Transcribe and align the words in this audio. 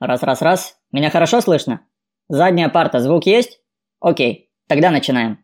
Раз-раз-раз. 0.00 0.76
Меня 0.92 1.10
хорошо 1.10 1.40
слышно? 1.40 1.80
Задняя 2.28 2.68
парта, 2.68 3.00
звук 3.00 3.26
есть? 3.26 3.60
Окей, 4.00 4.48
тогда 4.68 4.92
начинаем. 4.92 5.38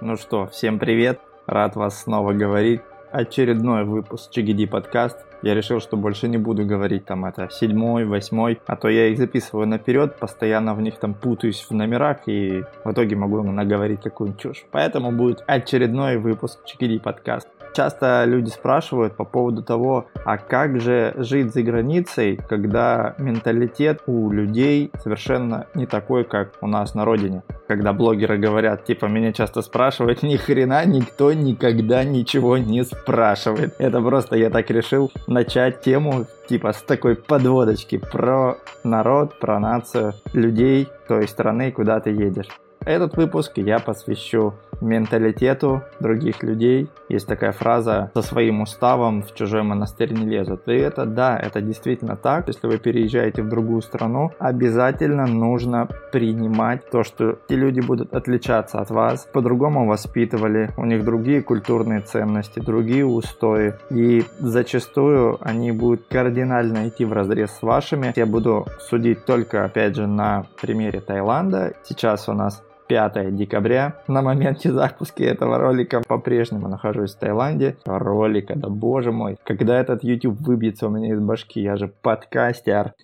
Ну 0.00 0.16
что, 0.16 0.48
всем 0.48 0.80
привет. 0.80 1.20
Рад 1.46 1.76
вас 1.76 2.02
снова 2.02 2.32
говорить. 2.32 2.80
Очередной 3.12 3.84
выпуск 3.84 4.32
Чигиди 4.32 4.66
подкаст. 4.66 5.18
Я 5.42 5.54
решил, 5.54 5.80
что 5.80 5.96
больше 5.96 6.28
не 6.28 6.38
буду 6.38 6.66
говорить 6.66 7.06
там 7.06 7.24
это 7.24 7.48
седьмой, 7.50 8.04
восьмой, 8.04 8.60
а 8.66 8.76
то 8.76 8.88
я 8.88 9.08
их 9.08 9.18
записываю 9.18 9.66
наперед, 9.66 10.16
постоянно 10.16 10.74
в 10.74 10.82
них 10.82 10.98
там 10.98 11.14
путаюсь 11.14 11.66
в 11.68 11.74
номерах 11.74 12.18
и 12.26 12.62
в 12.84 12.92
итоге 12.92 13.16
могу 13.16 13.42
наговорить 13.42 14.02
какую-нибудь 14.02 14.40
чушь. 14.40 14.64
Поэтому 14.70 15.12
будет 15.12 15.42
очередной 15.46 16.18
выпуск 16.18 16.64
Чикиди 16.66 16.98
подкаст. 16.98 17.48
Часто 17.72 18.24
люди 18.26 18.50
спрашивают 18.50 19.16
по 19.16 19.24
поводу 19.24 19.62
того, 19.62 20.06
а 20.24 20.38
как 20.38 20.80
же 20.80 21.14
жить 21.16 21.52
за 21.52 21.62
границей, 21.62 22.38
когда 22.48 23.14
менталитет 23.18 24.02
у 24.06 24.30
людей 24.30 24.90
совершенно 25.02 25.66
не 25.74 25.86
такой, 25.86 26.24
как 26.24 26.52
у 26.60 26.66
нас 26.66 26.94
на 26.94 27.04
родине. 27.04 27.42
Когда 27.68 27.92
блогеры 27.92 28.38
говорят, 28.38 28.84
типа, 28.84 29.06
меня 29.06 29.32
часто 29.32 29.62
спрашивают, 29.62 30.22
ни 30.24 30.36
хрена 30.36 30.84
никто 30.84 31.32
никогда 31.32 32.04
ничего 32.04 32.58
не 32.58 32.84
спрашивает. 32.84 33.74
Это 33.78 34.00
просто 34.00 34.36
я 34.36 34.50
так 34.50 34.70
решил 34.70 35.12
начать 35.26 35.80
тему 35.80 36.26
типа 36.48 36.72
с 36.72 36.82
такой 36.82 37.14
подводочки 37.14 37.96
про 37.98 38.58
народ, 38.82 39.38
про 39.38 39.60
нацию 39.60 40.14
людей 40.32 40.88
той 41.06 41.28
страны, 41.28 41.70
куда 41.70 42.00
ты 42.00 42.10
едешь. 42.10 42.48
Этот 42.84 43.16
выпуск 43.16 43.52
я 43.56 43.78
посвящу 43.78 44.54
менталитету 44.80 45.82
других 46.00 46.42
людей. 46.42 46.88
Есть 47.08 47.26
такая 47.26 47.52
фраза 47.52 48.10
«со 48.14 48.22
своим 48.22 48.62
уставом 48.62 49.22
в 49.22 49.34
чужой 49.34 49.62
монастырь 49.62 50.12
не 50.12 50.24
лезут». 50.24 50.66
И 50.68 50.72
это 50.72 51.04
да, 51.04 51.38
это 51.38 51.60
действительно 51.60 52.16
так. 52.16 52.48
Если 52.48 52.66
вы 52.66 52.78
переезжаете 52.78 53.42
в 53.42 53.48
другую 53.48 53.82
страну, 53.82 54.32
обязательно 54.38 55.26
нужно 55.26 55.88
принимать 56.12 56.88
то, 56.90 57.02
что 57.04 57.38
те 57.48 57.56
люди 57.56 57.80
будут 57.80 58.14
отличаться 58.14 58.80
от 58.80 58.90
вас, 58.90 59.28
по-другому 59.32 59.86
воспитывали, 59.86 60.70
у 60.76 60.86
них 60.86 61.04
другие 61.04 61.42
культурные 61.42 62.00
ценности, 62.00 62.60
другие 62.60 63.04
устои. 63.04 63.74
И 63.90 64.24
зачастую 64.38 65.36
они 65.40 65.72
будут 65.72 66.06
кардинально 66.08 66.88
идти 66.88 67.04
в 67.04 67.12
разрез 67.12 67.50
с 67.50 67.62
вашими. 67.62 68.12
Я 68.16 68.26
буду 68.26 68.66
судить 68.78 69.26
только, 69.26 69.64
опять 69.64 69.96
же, 69.96 70.06
на 70.06 70.46
примере 70.60 71.00
Таиланда. 71.00 71.74
Сейчас 71.84 72.28
у 72.28 72.32
нас 72.32 72.62
5 72.90 73.36
декабря. 73.36 73.94
На 74.08 74.20
моменте 74.20 74.72
запуска 74.72 75.22
этого 75.22 75.58
ролика 75.58 76.02
по-прежнему 76.08 76.66
нахожусь 76.66 77.14
в 77.14 77.18
Таиланде. 77.20 77.76
Ролика, 77.86 78.54
да 78.56 78.68
боже 78.68 79.12
мой. 79.12 79.36
Когда 79.44 79.78
этот 79.78 80.02
YouTube 80.02 80.40
выбьется 80.40 80.88
у 80.88 80.90
меня 80.90 81.14
из 81.14 81.20
башки, 81.20 81.60
я 81.60 81.76
же 81.76 81.86
подкастер. 81.86 82.94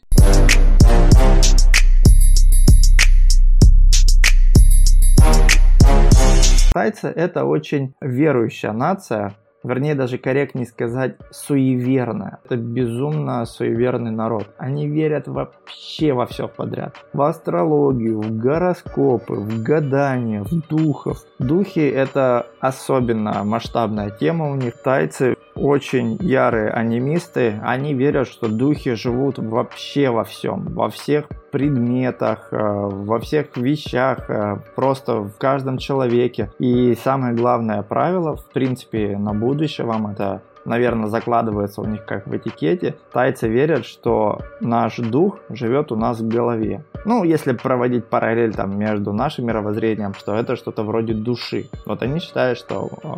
Тайцы 6.72 7.06
это 7.06 7.44
очень 7.44 7.94
верующая 8.00 8.72
нация, 8.72 9.36
вернее 9.62 9.94
даже 9.94 10.18
корректнее 10.18 10.66
сказать, 10.66 11.16
суеверная. 11.30 12.38
Это 12.44 12.56
безумно 12.56 13.44
суеверный 13.44 14.10
народ. 14.10 14.48
Они 14.58 14.88
верят 14.88 15.28
вообще 15.28 16.12
во 16.12 16.26
все 16.26 16.48
подряд. 16.48 16.96
В 17.12 17.22
астрологию, 17.22 18.20
в 18.20 18.36
гороскопы, 18.38 19.34
в 19.34 19.62
гадания, 19.62 20.42
в 20.42 20.66
духов. 20.68 21.18
Духи 21.38 21.80
это 21.80 22.46
особенно 22.60 23.44
масштабная 23.44 24.10
тема 24.10 24.50
у 24.50 24.54
них. 24.54 24.76
Тайцы 24.82 25.36
очень 25.56 26.18
ярые 26.20 26.70
анимисты, 26.70 27.58
они 27.62 27.94
верят, 27.94 28.28
что 28.28 28.48
духи 28.48 28.94
живут 28.94 29.38
вообще 29.38 30.10
во 30.10 30.24
всем, 30.24 30.66
во 30.74 30.90
всех 30.90 31.26
предметах, 31.56 32.48
э, 32.50 32.56
во 32.58 33.18
всех 33.18 33.56
вещах, 33.56 34.28
э, 34.28 34.58
просто 34.74 35.20
в 35.22 35.38
каждом 35.38 35.78
человеке. 35.78 36.50
И 36.58 36.94
самое 37.02 37.34
главное 37.34 37.82
правило, 37.82 38.36
в 38.36 38.44
принципе, 38.52 39.16
на 39.16 39.32
будущее 39.32 39.86
вам 39.86 40.08
это 40.08 40.42
наверное, 40.66 41.08
закладывается 41.08 41.80
у 41.80 41.84
них 41.86 42.04
как 42.04 42.26
в 42.26 42.36
этикете. 42.36 42.96
Тайцы 43.12 43.48
верят, 43.48 43.86
что 43.86 44.40
наш 44.60 44.96
дух 44.96 45.38
живет 45.48 45.92
у 45.92 45.96
нас 45.96 46.18
в 46.18 46.28
голове. 46.28 46.84
Ну, 47.04 47.22
если 47.22 47.52
проводить 47.52 48.06
параллель 48.06 48.52
там 48.52 48.76
между 48.76 49.12
нашим 49.12 49.46
мировоззрением, 49.46 50.12
что 50.14 50.34
это 50.34 50.56
что-то 50.56 50.82
вроде 50.82 51.14
души. 51.14 51.68
Вот 51.86 52.02
они 52.02 52.18
считают, 52.18 52.58
что 52.58 52.90
э, 53.02 53.08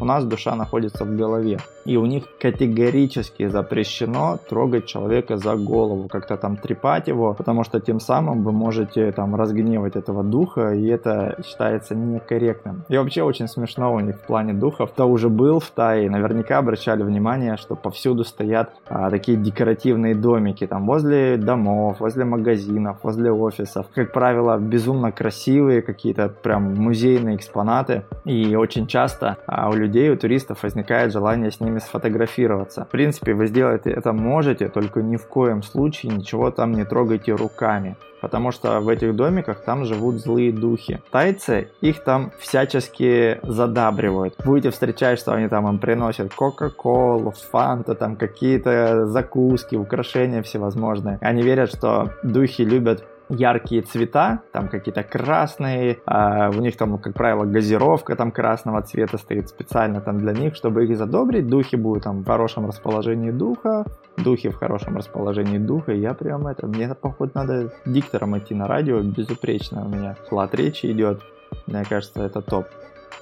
у 0.00 0.04
нас 0.04 0.24
душа 0.24 0.56
находится 0.56 1.04
в 1.04 1.14
голове. 1.16 1.58
И 1.84 1.96
у 1.96 2.06
них 2.06 2.24
категорически 2.40 3.48
запрещено 3.48 4.38
трогать 4.48 4.86
человека 4.86 5.36
за 5.36 5.56
голову, 5.56 6.08
как-то 6.08 6.36
там 6.36 6.56
трепать 6.56 7.08
его, 7.08 7.34
потому 7.34 7.64
что 7.64 7.80
тем 7.80 8.00
самым 8.00 8.42
вы 8.44 8.52
можете 8.52 9.12
там 9.12 9.34
разгневать 9.34 9.96
этого 9.96 10.22
духа, 10.22 10.74
и 10.74 10.86
это 10.86 11.36
считается 11.44 11.94
некорректным. 11.94 12.84
И 12.88 12.96
вообще 12.96 13.22
очень 13.22 13.48
смешно 13.48 13.94
у 13.94 14.00
них 14.00 14.16
в 14.16 14.26
плане 14.26 14.52
духов. 14.52 14.90
Кто 14.92 15.08
уже 15.08 15.28
был 15.28 15.58
в 15.60 15.70
Тае, 15.70 16.10
наверняка 16.10 16.58
обращали 16.58 17.02
внимание, 17.02 17.56
что 17.56 17.74
повсюду 17.76 18.24
стоят 18.24 18.70
а, 18.88 19.10
такие 19.10 19.36
декоративные 19.38 20.14
домики, 20.14 20.66
там 20.66 20.86
возле 20.86 21.36
домов, 21.36 22.00
возле 22.00 22.24
магазинов, 22.24 22.98
возле 23.02 23.32
офисов. 23.32 23.86
Как 23.94 24.12
правило, 24.12 24.58
безумно 24.58 25.12
красивые 25.12 25.82
какие-то 25.82 26.28
прям 26.28 26.74
музейные 26.74 27.36
экспонаты. 27.36 28.04
И 28.24 28.54
очень 28.54 28.86
часто 28.86 29.38
а, 29.46 29.68
у 29.70 29.74
людей 29.74 29.89
людей, 29.90 30.10
у 30.10 30.16
туристов 30.16 30.62
возникает 30.62 31.12
желание 31.12 31.50
с 31.50 31.60
ними 31.60 31.80
сфотографироваться. 31.80 32.84
В 32.84 32.88
принципе, 32.88 33.34
вы 33.34 33.48
сделать 33.48 33.86
это 33.86 34.12
можете, 34.12 34.68
только 34.68 35.02
ни 35.02 35.16
в 35.16 35.26
коем 35.26 35.62
случае 35.62 36.12
ничего 36.12 36.50
там 36.50 36.72
не 36.72 36.84
трогайте 36.84 37.32
руками. 37.32 37.96
Потому 38.20 38.52
что 38.52 38.80
в 38.80 38.88
этих 38.88 39.16
домиках 39.16 39.64
там 39.64 39.84
живут 39.84 40.16
злые 40.16 40.52
духи. 40.52 41.00
Тайцы 41.10 41.68
их 41.80 42.04
там 42.04 42.30
всячески 42.38 43.40
задабривают. 43.42 44.34
Будете 44.44 44.70
встречать, 44.70 45.18
что 45.18 45.32
они 45.32 45.48
там 45.48 45.66
им 45.68 45.78
приносят 45.78 46.34
Кока-Колу, 46.34 47.32
Фанта, 47.50 47.94
там 47.94 48.16
какие-то 48.16 49.06
закуски, 49.06 49.76
украшения 49.76 50.42
всевозможные. 50.42 51.18
Они 51.22 51.42
верят, 51.42 51.70
что 51.70 52.10
духи 52.22 52.62
любят 52.62 53.04
яркие 53.30 53.82
цвета, 53.82 54.42
там 54.52 54.68
какие-то 54.68 55.02
красные, 55.02 55.98
а 56.06 56.50
у 56.50 56.60
них 56.60 56.76
там, 56.76 56.98
как 56.98 57.14
правило, 57.14 57.44
газировка 57.44 58.16
там 58.16 58.30
красного 58.30 58.82
цвета 58.82 59.18
стоит 59.18 59.48
специально 59.48 60.00
там 60.00 60.18
для 60.18 60.32
них, 60.32 60.54
чтобы 60.56 60.84
их 60.84 60.96
задобрить. 60.96 61.46
Духи 61.46 61.76
будут 61.76 62.04
там 62.04 62.22
в 62.22 62.26
хорошем 62.26 62.66
расположении 62.66 63.30
духа, 63.30 63.84
духи 64.16 64.48
в 64.48 64.56
хорошем 64.56 64.96
расположении 64.96 65.58
духа. 65.58 65.92
Я 65.92 66.14
прям 66.14 66.46
это, 66.46 66.66
мне 66.66 66.94
походу 66.94 67.32
надо 67.34 67.72
диктором 67.86 68.36
идти 68.36 68.54
на 68.54 68.66
радио, 68.66 69.00
безупречно 69.00 69.84
у 69.86 69.88
меня 69.88 70.16
склад 70.26 70.54
речи 70.54 70.86
идет. 70.86 71.20
Мне 71.66 71.84
кажется, 71.84 72.22
это 72.22 72.42
топ 72.42 72.66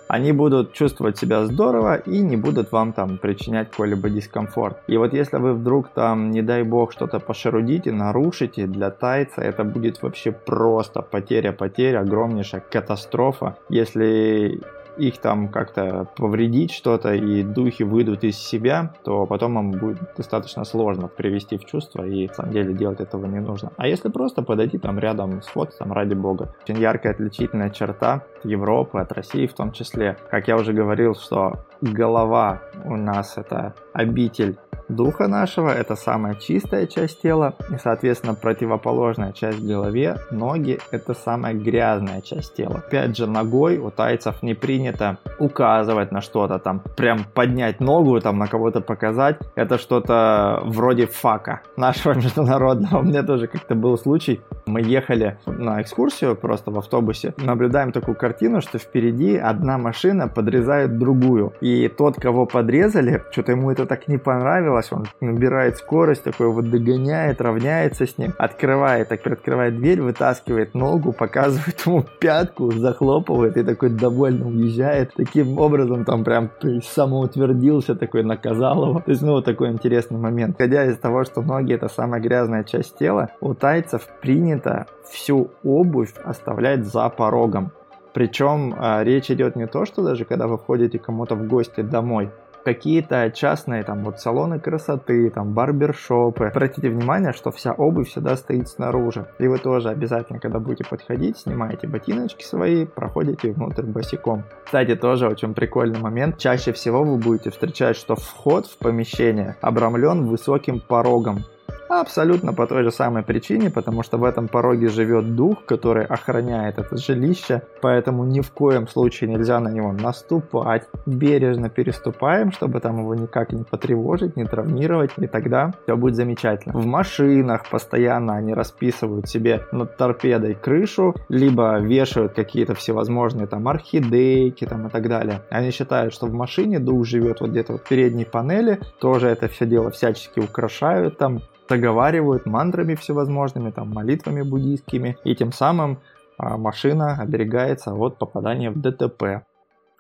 они 0.09 0.33
будут 0.33 0.73
чувствовать 0.73 1.19
себя 1.19 1.45
здорово 1.45 1.97
и 1.97 2.19
не 2.21 2.37
будут 2.37 2.73
вам 2.73 2.93
там 2.93 3.19
причинять 3.19 3.71
какой-либо 3.71 4.11
дискомфорт. 4.11 4.79
И 4.87 4.97
вот 4.97 5.13
если 5.13 5.37
вы 5.37 5.53
вдруг 5.53 5.89
там, 5.89 6.31
не 6.31 6.43
дай 6.43 6.63
бог, 6.63 6.93
что-то 6.93 7.21
пошерудите, 7.21 7.93
нарушите, 7.93 8.67
для 8.67 8.91
тайца 8.91 9.43
это 9.43 9.65
будет 9.65 10.03
вообще 10.03 10.33
просто 10.33 11.03
потеря-потеря, 11.03 12.01
огромнейшая 12.01 12.63
катастрофа. 12.71 13.57
Если 13.69 14.61
их 14.99 15.19
там 15.19 15.49
как-то 15.49 16.09
повредить 16.17 16.73
что-то 16.73 17.15
и 17.15 17.43
духи 17.43 17.83
выйдут 17.83 18.25
из 18.25 18.37
себя, 18.37 18.93
то 19.05 19.27
потом 19.27 19.59
им 19.59 19.71
будет 19.73 19.99
достаточно 20.17 20.65
сложно 20.65 21.09
привести 21.09 21.57
в 21.57 21.65
чувство 21.65 22.05
и 22.05 22.29
на 22.29 22.35
самом 22.35 22.53
деле 22.53 22.75
делать 22.75 23.01
этого 23.01 23.27
не 23.27 23.41
нужно. 23.41 23.73
А 23.77 23.87
если 23.87 24.09
просто 24.09 24.43
подойти 24.43 24.79
там 24.79 24.99
рядом 24.99 25.43
с 25.43 25.47
фото, 25.47 25.73
там 25.79 25.93
ради 25.93 26.15
бога. 26.15 26.55
Очень 26.63 26.81
яркая 26.81 27.13
отличительная 27.13 27.71
черта 27.71 28.23
Европы 28.45 28.99
от 28.99 29.13
России 29.13 29.47
в 29.47 29.55
том 29.55 29.73
числе. 29.73 30.17
Как 30.31 30.49
я 30.49 30.56
уже 30.56 30.73
говорил, 30.73 31.15
что 31.15 31.65
голова 31.81 32.61
у 32.85 32.97
нас 32.97 33.37
это 33.37 33.75
обитель 33.93 34.59
духа 34.88 35.29
нашего, 35.29 35.70
это 35.70 35.94
самая 35.94 36.35
чистая 36.35 36.87
часть 36.87 37.23
тела, 37.23 37.55
и, 37.70 37.76
соответственно, 37.79 38.35
противоположная 38.35 39.32
часть 39.32 39.58
в 39.58 39.67
голове, 39.67 40.17
ноги, 40.31 40.79
это 40.90 41.14
самая 41.14 41.55
грязная 41.55 42.20
часть 42.20 42.55
тела. 42.55 42.82
Опять 42.87 43.17
же, 43.17 43.26
ногой 43.26 43.79
у 43.79 43.90
тайцев 43.90 44.43
не 44.43 44.55
принято 44.55 45.19
указывать 45.38 46.12
на 46.12 46.20
что-то, 46.20 46.58
там, 46.58 46.82
прям 46.96 47.25
поднять 47.35 47.81
ногу, 47.81 48.20
там, 48.20 48.38
на 48.38 48.46
кого-то 48.46 48.81
показать, 48.81 49.38
это 49.55 49.79
что-то 49.79 50.61
вроде 50.64 51.06
фака 51.06 51.61
нашего 51.76 52.14
международного. 52.17 52.99
У 53.00 53.02
меня 53.02 53.23
тоже 53.23 53.46
как-то 53.46 53.75
был 53.75 53.96
случай, 53.99 54.41
мы 54.67 54.81
ехали 54.81 55.38
на 55.46 55.82
экскурсию 55.82 56.37
просто 56.37 56.70
в 56.70 56.79
автобусе, 56.79 57.34
наблюдаем 57.38 57.93
такую 57.93 58.17
картину, 58.17 58.61
что 58.61 58.79
впереди 58.79 59.37
одна 59.37 59.79
машина 59.79 60.29
подрезает 60.29 60.99
другую, 60.99 61.52
и 61.61 61.88
тот, 61.88 62.17
кого 62.17 62.46
подрезали, 62.46 63.23
что-то 63.31 63.52
ему 63.52 63.70
это 63.70 63.87
так 63.87 64.08
не 64.08 64.19
понравилось, 64.19 64.78
понравилось, 64.79 64.93
он 64.93 65.07
набирает 65.21 65.77
скорость, 65.77 66.25
такой 66.25 66.49
вот 66.49 66.71
догоняет, 66.71 67.41
равняется 67.41 68.07
с 68.07 68.19
ним, 68.19 68.33
открывает, 68.39 69.09
так 69.09 69.23
приоткрывает 69.23 69.77
дверь, 69.77 70.01
вытаскивает 70.01 70.75
ногу, 70.75 71.13
показывает 71.13 71.81
ему 71.87 72.05
пятку, 72.21 72.73
захлопывает 72.73 73.57
и 73.57 73.63
такой 73.63 73.91
довольно 73.91 74.47
уезжает. 74.47 75.13
Таким 75.17 75.59
образом 75.59 76.05
там 76.05 76.25
прям 76.25 76.51
самоутвердился, 76.83 77.95
такой 77.95 78.23
наказал 78.23 78.89
его. 78.89 79.01
То 79.01 79.11
есть, 79.11 79.23
ну, 79.23 79.33
вот 79.33 79.45
такой 79.45 79.71
интересный 79.71 80.19
момент. 80.19 80.57
Ходя 80.59 80.85
из 80.85 80.99
того, 80.99 81.25
что 81.25 81.43
ноги 81.43 81.75
это 81.75 81.89
самая 81.89 82.21
грязная 82.21 82.65
часть 82.65 82.97
тела, 82.99 83.31
у 83.41 83.55
тайцев 83.55 84.07
принято 84.21 84.87
всю 85.11 85.51
обувь 85.65 86.13
оставлять 86.25 86.85
за 86.85 87.09
порогом. 87.09 87.73
Причем 88.15 88.75
а, 88.77 89.05
речь 89.05 89.31
идет 89.31 89.55
не 89.55 89.67
то, 89.67 89.85
что 89.85 90.03
даже 90.03 90.25
когда 90.25 90.47
вы 90.47 90.57
входите 90.59 90.99
кому-то 90.99 91.35
в 91.35 91.47
гости 91.47 91.83
домой, 91.83 92.31
какие-то 92.75 93.31
частные 93.35 93.82
там 93.82 94.05
вот 94.05 94.20
салоны 94.20 94.61
красоты, 94.61 95.31
там 95.31 95.55
барбершопы. 95.55 96.49
Обратите 96.49 96.91
внимание, 96.91 97.32
что 97.32 97.50
вся 97.50 97.73
обувь 97.73 98.11
всегда 98.11 98.37
стоит 98.37 98.69
снаружи. 98.69 99.26
И 99.38 99.49
вы 99.49 99.59
тоже 99.59 99.88
обязательно, 99.88 100.38
когда 100.38 100.59
будете 100.59 100.85
подходить, 100.85 101.38
снимаете 101.38 101.87
ботиночки 101.87 102.44
свои, 102.44 102.85
проходите 102.85 103.53
внутрь 103.53 103.87
босиком. 103.87 104.44
Кстати, 104.67 104.97
тоже 104.97 105.29
очень 105.29 105.55
прикольный 105.55 105.99
момент. 105.99 106.37
Чаще 106.37 106.73
всего 106.73 107.05
вы 107.05 107.17
будете 107.17 107.50
встречать, 107.50 107.97
что 107.97 108.17
вход 108.17 108.67
в 108.67 108.76
помещение 108.76 109.56
обрамлен 109.62 110.26
высоким 110.26 110.79
порогом. 110.79 111.44
Абсолютно 111.88 112.52
по 112.52 112.67
той 112.67 112.85
же 112.85 112.90
самой 112.90 113.23
причине, 113.23 113.70
потому 113.70 114.02
что 114.02 114.19
в 114.19 114.25
этом 114.25 114.46
пороге 114.49 114.88
живет 114.88 115.35
дух, 115.35 115.64
который 115.64 116.05
охраняет 116.05 116.79
это 116.79 116.96
жилище, 116.96 117.62
поэтому 117.81 118.25
ни 118.25 118.40
в 118.40 118.50
коем 118.52 118.87
случае 118.87 119.31
нельзя 119.31 119.58
на 119.58 119.70
него 119.70 119.93
наступать. 119.93 120.87
Бережно 121.06 121.70
переступаем, 121.70 122.52
чтобы 122.52 122.81
там 122.81 123.00
его 123.00 123.14
никак 123.14 123.52
не 123.52 123.64
потревожить, 123.64 124.37
не 124.37 124.44
травмировать, 124.44 125.12
и 125.17 125.26
тогда 125.26 125.73
все 125.85 125.96
будет 125.96 126.14
замечательно. 126.14 126.79
В 126.79 126.85
машинах 126.87 127.69
постоянно 127.70 128.37
они 128.37 128.52
расписывают 128.52 129.29
себе 129.29 129.62
над 129.73 129.96
торпедой 129.96 130.55
крышу, 130.55 131.14
либо 131.31 131.79
вешают 131.79 132.34
какие-то 132.34 132.75
всевозможные 132.75 133.46
там 133.46 133.67
орхидейки 133.67 134.67
там 134.67 134.87
и 134.88 134.91
так 134.91 135.08
далее. 135.08 135.41
Они 135.50 135.70
считают, 135.70 136.12
что 136.12 136.26
в 136.26 136.34
машине 136.34 136.79
дух 136.79 137.06
живет 137.06 137.41
вот 137.41 137.50
где-то 137.50 137.73
вот 137.73 137.82
в 137.82 137.88
передней 137.88 138.26
панели, 138.26 138.79
тоже 139.00 139.29
это 139.29 139.49
все 139.49 139.64
дело 139.64 139.91
всячески 139.91 140.41
украшают 140.41 141.17
там, 141.17 141.41
договаривают 141.69 142.47
мантрами 142.47 142.94
всевозможными, 142.94 143.70
там, 143.70 143.91
молитвами 143.91 144.43
буддийскими, 144.43 145.17
и 145.25 145.35
тем 145.35 145.53
самым 145.53 145.99
а, 146.38 146.56
машина 146.56 147.17
оберегается 147.20 147.94
от 147.94 148.19
попадания 148.19 148.70
в 148.70 148.81
ДТП. 148.81 149.44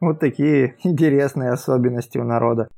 Вот 0.00 0.20
такие 0.20 0.76
интересные 0.84 1.50
особенности 1.50 2.18
у 2.18 2.24
народа. 2.24 2.68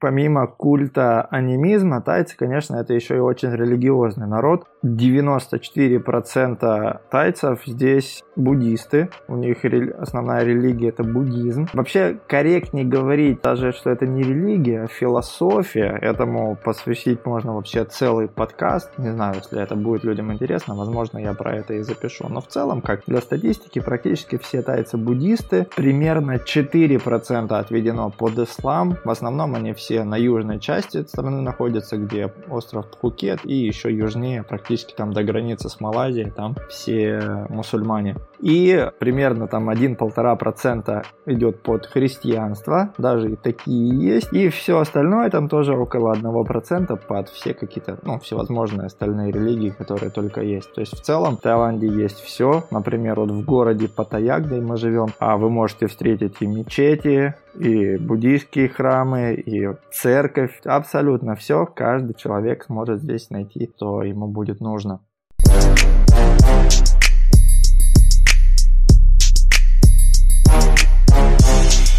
Помимо 0.00 0.46
культа 0.46 1.22
анимизма, 1.22 2.00
тайцы, 2.00 2.36
конечно, 2.36 2.76
это 2.76 2.94
еще 2.94 3.16
и 3.16 3.20
очень 3.20 3.50
религиозный 3.50 4.26
народ. 4.26 4.66
94% 4.84 7.00
тайцев 7.10 7.62
здесь 7.66 8.22
буддисты. 8.36 9.08
У 9.26 9.36
них 9.36 9.64
основная 9.98 10.44
религия 10.44 10.90
это 10.90 11.02
буддизм. 11.02 11.66
Вообще 11.72 12.18
корректнее 12.28 12.84
говорить 12.84 13.40
даже, 13.42 13.72
что 13.72 13.90
это 13.90 14.06
не 14.06 14.22
религия, 14.22 14.84
а 14.84 14.86
философия. 14.86 15.98
Этому 16.00 16.56
посвятить 16.62 17.24
можно 17.24 17.54
вообще 17.54 17.84
целый 17.84 18.28
подкаст. 18.28 18.90
Не 18.98 19.12
знаю, 19.12 19.36
если 19.36 19.60
это 19.60 19.74
будет 19.74 20.04
людям 20.04 20.32
интересно, 20.32 20.74
возможно, 20.74 21.18
я 21.18 21.34
про 21.34 21.56
это 21.56 21.74
и 21.74 21.82
запишу. 21.82 22.28
Но 22.28 22.40
в 22.40 22.46
целом, 22.46 22.80
как 22.80 23.02
для 23.06 23.20
статистики, 23.20 23.80
практически 23.80 24.38
все 24.38 24.62
тайцы 24.62 24.96
буддисты. 24.96 25.66
Примерно 25.74 26.36
4% 26.36 27.58
отведено 27.58 28.10
под 28.10 28.38
ислам. 28.38 28.96
В 29.04 29.10
основном 29.10 29.54
они 29.54 29.72
все 29.72 29.95
все 29.96 30.04
на 30.04 30.16
южной 30.16 30.60
части 30.60 31.02
страны 31.06 31.40
находятся, 31.40 31.96
где 31.96 32.30
остров 32.50 32.86
Пхукет, 32.90 33.40
и 33.44 33.54
еще 33.54 33.90
южнее, 33.90 34.42
практически 34.42 34.94
там 34.94 35.12
до 35.12 35.24
границы 35.24 35.70
с 35.70 35.80
Малайзией, 35.80 36.30
там 36.30 36.54
все 36.68 37.46
мусульмане. 37.48 38.16
И 38.40 38.90
примерно 38.98 39.48
там 39.48 39.70
1-1,5% 39.70 41.06
идет 41.26 41.62
под 41.62 41.86
христианство, 41.86 42.92
даже 42.98 43.32
и 43.32 43.36
такие 43.36 43.98
есть. 43.98 44.32
И 44.34 44.50
все 44.50 44.78
остальное 44.78 45.30
там 45.30 45.48
тоже 45.48 45.72
около 45.72 46.14
1% 46.14 47.00
под 47.08 47.28
все 47.30 47.54
какие-то, 47.54 47.98
ну, 48.02 48.18
всевозможные 48.18 48.86
остальные 48.86 49.32
религии, 49.32 49.70
которые 49.70 50.10
только 50.10 50.42
есть. 50.42 50.74
То 50.74 50.82
есть 50.82 50.94
в 50.94 51.00
целом 51.00 51.38
в 51.38 51.40
Таиланде 51.40 51.86
есть 51.86 52.20
все. 52.20 52.64
Например, 52.70 53.18
вот 53.20 53.30
в 53.30 53.44
городе 53.46 53.88
Паттайя, 53.88 54.40
где 54.40 54.60
мы 54.60 54.76
живем, 54.76 55.08
а 55.18 55.38
вы 55.38 55.48
можете 55.48 55.86
встретить 55.86 56.36
и 56.40 56.46
мечети, 56.46 57.34
и 57.58 57.96
буддийские 57.96 58.68
храмы, 58.68 59.34
и 59.34 59.68
церковь, 59.90 60.60
абсолютно 60.64 61.34
все, 61.34 61.66
каждый 61.66 62.14
человек 62.14 62.64
сможет 62.64 63.02
здесь 63.02 63.30
найти, 63.30 63.70
что 63.76 64.02
ему 64.02 64.28
будет 64.28 64.60
нужно. 64.60 65.00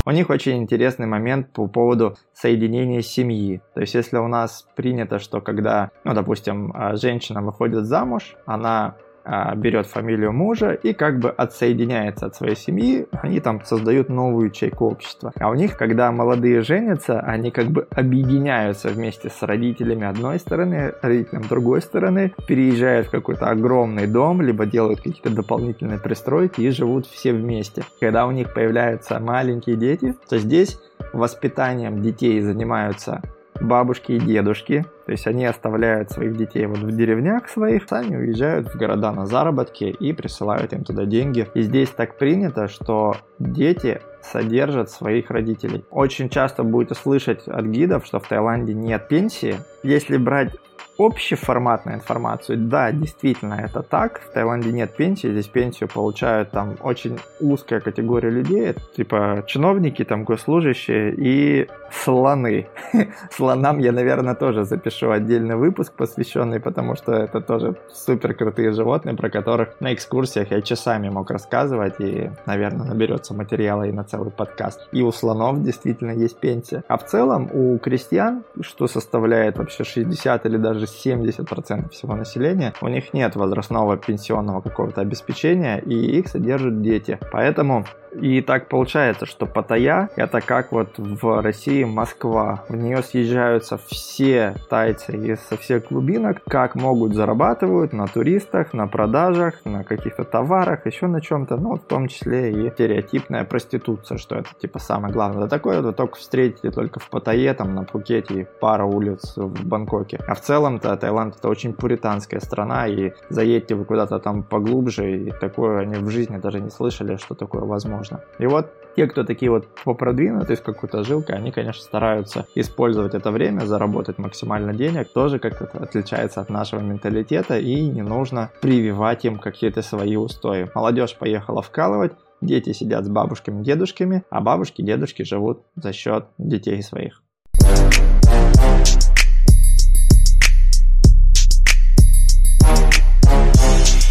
У 0.05 0.11
них 0.11 0.29
очень 0.29 0.59
интересный 0.59 1.05
момент 1.05 1.51
по 1.51 1.67
поводу 1.67 2.15
соединения 2.33 3.01
семьи. 3.01 3.61
То 3.73 3.81
есть, 3.81 3.93
если 3.93 4.15
у 4.15 4.27
нас 4.29 4.65
принято, 4.77 5.19
что 5.19 5.41
когда, 5.41 5.91
ну, 6.05 6.13
допустим, 6.13 6.73
женщина 6.93 7.41
выходит 7.41 7.85
замуж, 7.85 8.37
она 8.45 8.85
а, 8.85 9.06
берет 9.55 9.87
фамилию 9.87 10.33
мужа 10.33 10.71
и 10.71 10.93
как 10.93 11.19
бы 11.19 11.29
отсоединяется 11.29 12.27
от 12.27 12.35
своей 12.35 12.55
семьи, 12.55 13.07
они 13.11 13.39
там 13.39 13.63
создают 13.63 14.09
новую 14.09 14.47
ячейку 14.47 14.85
общества. 14.85 15.31
А 15.39 15.49
у 15.49 15.53
них, 15.53 15.77
когда 15.77 16.11
молодые 16.11 16.61
женятся, 16.61 17.19
они 17.19 17.51
как 17.51 17.67
бы 17.67 17.87
объединяются 17.91 18.89
вместе 18.89 19.29
с 19.29 19.41
родителями 19.43 20.05
одной 20.05 20.39
стороны, 20.39 20.93
родителям 21.01 21.43
другой 21.43 21.81
стороны, 21.81 22.33
переезжают 22.47 23.07
в 23.07 23.11
какой-то 23.11 23.47
огромный 23.47 24.07
дом, 24.07 24.41
либо 24.41 24.65
делают 24.65 25.01
какие-то 25.01 25.29
дополнительные 25.29 25.99
пристройки 25.99 26.61
и 26.61 26.69
живут 26.69 27.05
все 27.05 27.33
вместе. 27.33 27.83
Когда 27.99 28.25
у 28.27 28.31
них 28.31 28.53
появляются 28.53 29.19
маленькие 29.19 29.75
дети, 29.75 30.15
то 30.29 30.37
здесь 30.37 30.79
воспитанием 31.13 32.01
детей 32.01 32.39
занимаются 32.41 33.21
бабушки 33.61 34.13
и 34.13 34.19
дедушки, 34.19 34.85
то 35.05 35.11
есть 35.11 35.27
они 35.27 35.45
оставляют 35.45 36.11
своих 36.11 36.35
детей 36.35 36.65
вот 36.65 36.79
в 36.79 36.95
деревнях 36.95 37.47
своих, 37.49 37.87
сами 37.87 38.15
уезжают 38.15 38.67
в 38.67 38.77
города 38.77 39.11
на 39.11 39.25
заработки 39.25 39.85
и 39.85 40.13
присылают 40.13 40.73
им 40.73 40.83
туда 40.83 41.05
деньги. 41.05 41.47
И 41.53 41.61
здесь 41.61 41.89
так 41.89 42.17
принято, 42.17 42.67
что 42.67 43.15
дети 43.39 44.01
содержат 44.21 44.89
своих 44.89 45.31
родителей. 45.31 45.85
Очень 45.89 46.29
часто 46.29 46.63
будете 46.63 46.95
слышать 46.95 47.47
от 47.47 47.65
гидов, 47.65 48.05
что 48.05 48.19
в 48.19 48.27
Таиланде 48.27 48.73
нет 48.73 49.07
пенсии. 49.07 49.55
Если 49.83 50.17
брать 50.17 50.55
общеформатную 50.97 51.97
информацию, 51.97 52.57
да, 52.57 52.91
действительно 52.91 53.55
это 53.55 53.83
так. 53.83 54.19
В 54.21 54.33
Таиланде 54.33 54.71
нет 54.71 54.95
пенсии, 54.95 55.27
здесь 55.27 55.47
пенсию 55.47 55.89
получают 55.89 56.51
там 56.51 56.75
очень 56.81 57.19
узкая 57.39 57.79
категория 57.79 58.29
людей, 58.29 58.73
типа 58.95 59.43
чиновники, 59.47 60.03
там 60.03 60.23
госслужащие 60.23 61.13
и 61.15 61.67
слоны. 61.91 62.67
Слонам 63.31 63.79
я, 63.79 63.91
наверное, 63.91 64.35
тоже 64.35 64.65
запишу 64.65 65.11
отдельный 65.11 65.55
выпуск 65.55 65.93
посвященный, 65.93 66.59
потому 66.59 66.95
что 66.95 67.13
это 67.13 67.41
тоже 67.41 67.75
супер 67.93 68.33
крутые 68.33 68.71
животные, 68.71 69.15
про 69.15 69.29
которых 69.29 69.79
на 69.79 69.93
экскурсиях 69.93 70.51
я 70.51 70.61
часами 70.61 71.09
мог 71.09 71.29
рассказывать, 71.29 71.95
и, 71.99 72.31
наверное, 72.45 72.87
наберется 72.87 73.33
материала 73.33 73.83
и 73.83 73.91
на 73.91 74.03
целый 74.03 74.31
подкаст. 74.31 74.87
И 74.91 75.01
у 75.01 75.11
слонов 75.11 75.61
действительно 75.61 76.11
есть 76.11 76.39
пенсия. 76.39 76.83
А 76.87 76.97
в 76.97 77.05
целом 77.05 77.49
у 77.53 77.77
крестьян, 77.77 78.43
что 78.61 78.87
составляет 78.87 79.57
вообще 79.57 79.83
60 79.83 80.45
или 80.45 80.57
даже 80.57 80.86
70% 80.87 81.89
всего 81.89 82.15
населения, 82.15 82.73
у 82.81 82.87
них 82.87 83.13
нет 83.13 83.35
возрастного 83.35 83.97
пенсионного 83.97 84.61
какого-то 84.61 85.01
обеспечения, 85.01 85.77
и 85.79 85.93
их 85.93 86.27
содержат 86.27 86.81
дети. 86.81 87.19
Поэтому 87.31 87.85
и 88.13 88.41
так 88.41 88.67
получается, 88.67 89.25
что 89.25 89.45
Паттайя 89.45 90.09
это 90.15 90.41
как 90.41 90.71
вот 90.71 90.97
в 90.97 91.41
России 91.41 91.83
Москва. 91.83 92.63
В 92.69 92.75
нее 92.75 93.03
съезжаются 93.03 93.77
все 93.77 94.55
тайцы 94.69 95.15
из 95.15 95.39
со 95.41 95.57
всех 95.57 95.87
глубинок, 95.89 96.41
как 96.47 96.75
могут 96.75 97.13
зарабатывают 97.13 97.93
на 97.93 98.07
туристах, 98.07 98.73
на 98.73 98.87
продажах, 98.87 99.65
на 99.65 99.83
каких-то 99.83 100.23
товарах, 100.23 100.85
еще 100.85 101.07
на 101.07 101.21
чем-то, 101.21 101.57
ну, 101.57 101.75
в 101.75 101.79
том 101.79 102.07
числе 102.07 102.51
и 102.51 102.71
стереотипная 102.71 103.43
проституция, 103.43 104.17
что 104.17 104.35
это 104.35 104.49
типа 104.59 104.79
самое 104.79 105.13
главное. 105.13 105.43
Да 105.43 105.47
такое 105.47 105.81
вы 105.81 105.93
только 105.93 106.17
встретите 106.17 106.71
только 106.71 106.99
в 106.99 107.09
Паттайе, 107.09 107.53
там 107.53 107.75
на 107.75 107.83
Пхукете 107.83 108.47
пара 108.59 108.85
улиц 108.85 109.33
в 109.35 109.65
Бангкоке. 109.65 110.19
А 110.27 110.35
в 110.35 110.41
целом-то 110.41 110.95
Таиланд 110.97 111.35
это 111.37 111.49
очень 111.49 111.73
пуританская 111.73 112.39
страна, 112.39 112.87
и 112.87 113.11
заедьте 113.29 113.75
вы 113.75 113.85
куда-то 113.85 114.19
там 114.19 114.43
поглубже, 114.43 115.17
и 115.17 115.31
такое 115.31 115.79
они 115.79 115.95
в 115.95 116.09
жизни 116.09 116.37
даже 116.37 116.59
не 116.59 116.69
слышали, 116.69 117.17
что 117.17 117.35
такое 117.35 117.63
возможно 117.63 117.96
можно. 117.97 118.21
И 118.39 118.45
вот 118.45 118.71
те, 118.95 119.05
кто 119.07 119.23
такие 119.23 119.51
вот 119.51 119.67
попродвинутые 119.83 120.57
с 120.57 120.61
какой-то 120.61 121.03
жилкой, 121.03 121.35
они, 121.35 121.51
конечно, 121.51 121.83
стараются 121.83 122.45
использовать 122.55 123.13
это 123.13 123.31
время, 123.31 123.61
заработать 123.61 124.17
максимально 124.17 124.73
денег, 124.73 125.13
тоже 125.13 125.39
как-то 125.39 125.65
отличается 125.83 126.41
от 126.41 126.49
нашего 126.49 126.79
менталитета, 126.79 127.59
и 127.59 127.81
не 127.81 128.01
нужно 128.01 128.49
прививать 128.61 129.25
им 129.25 129.37
какие-то 129.37 129.81
свои 129.81 130.15
устои. 130.15 130.69
Молодежь 130.73 131.15
поехала 131.15 131.61
вкалывать, 131.61 132.13
Дети 132.41 132.71
сидят 132.71 133.03
с 133.03 133.09
бабушками, 133.09 133.63
дедушками, 133.63 134.23
а 134.29 134.41
бабушки, 134.41 134.83
дедушки 134.83 135.23
живут 135.23 135.63
за 135.75 135.91
счет 135.91 136.25
детей 136.37 136.83
своих. 136.83 137.23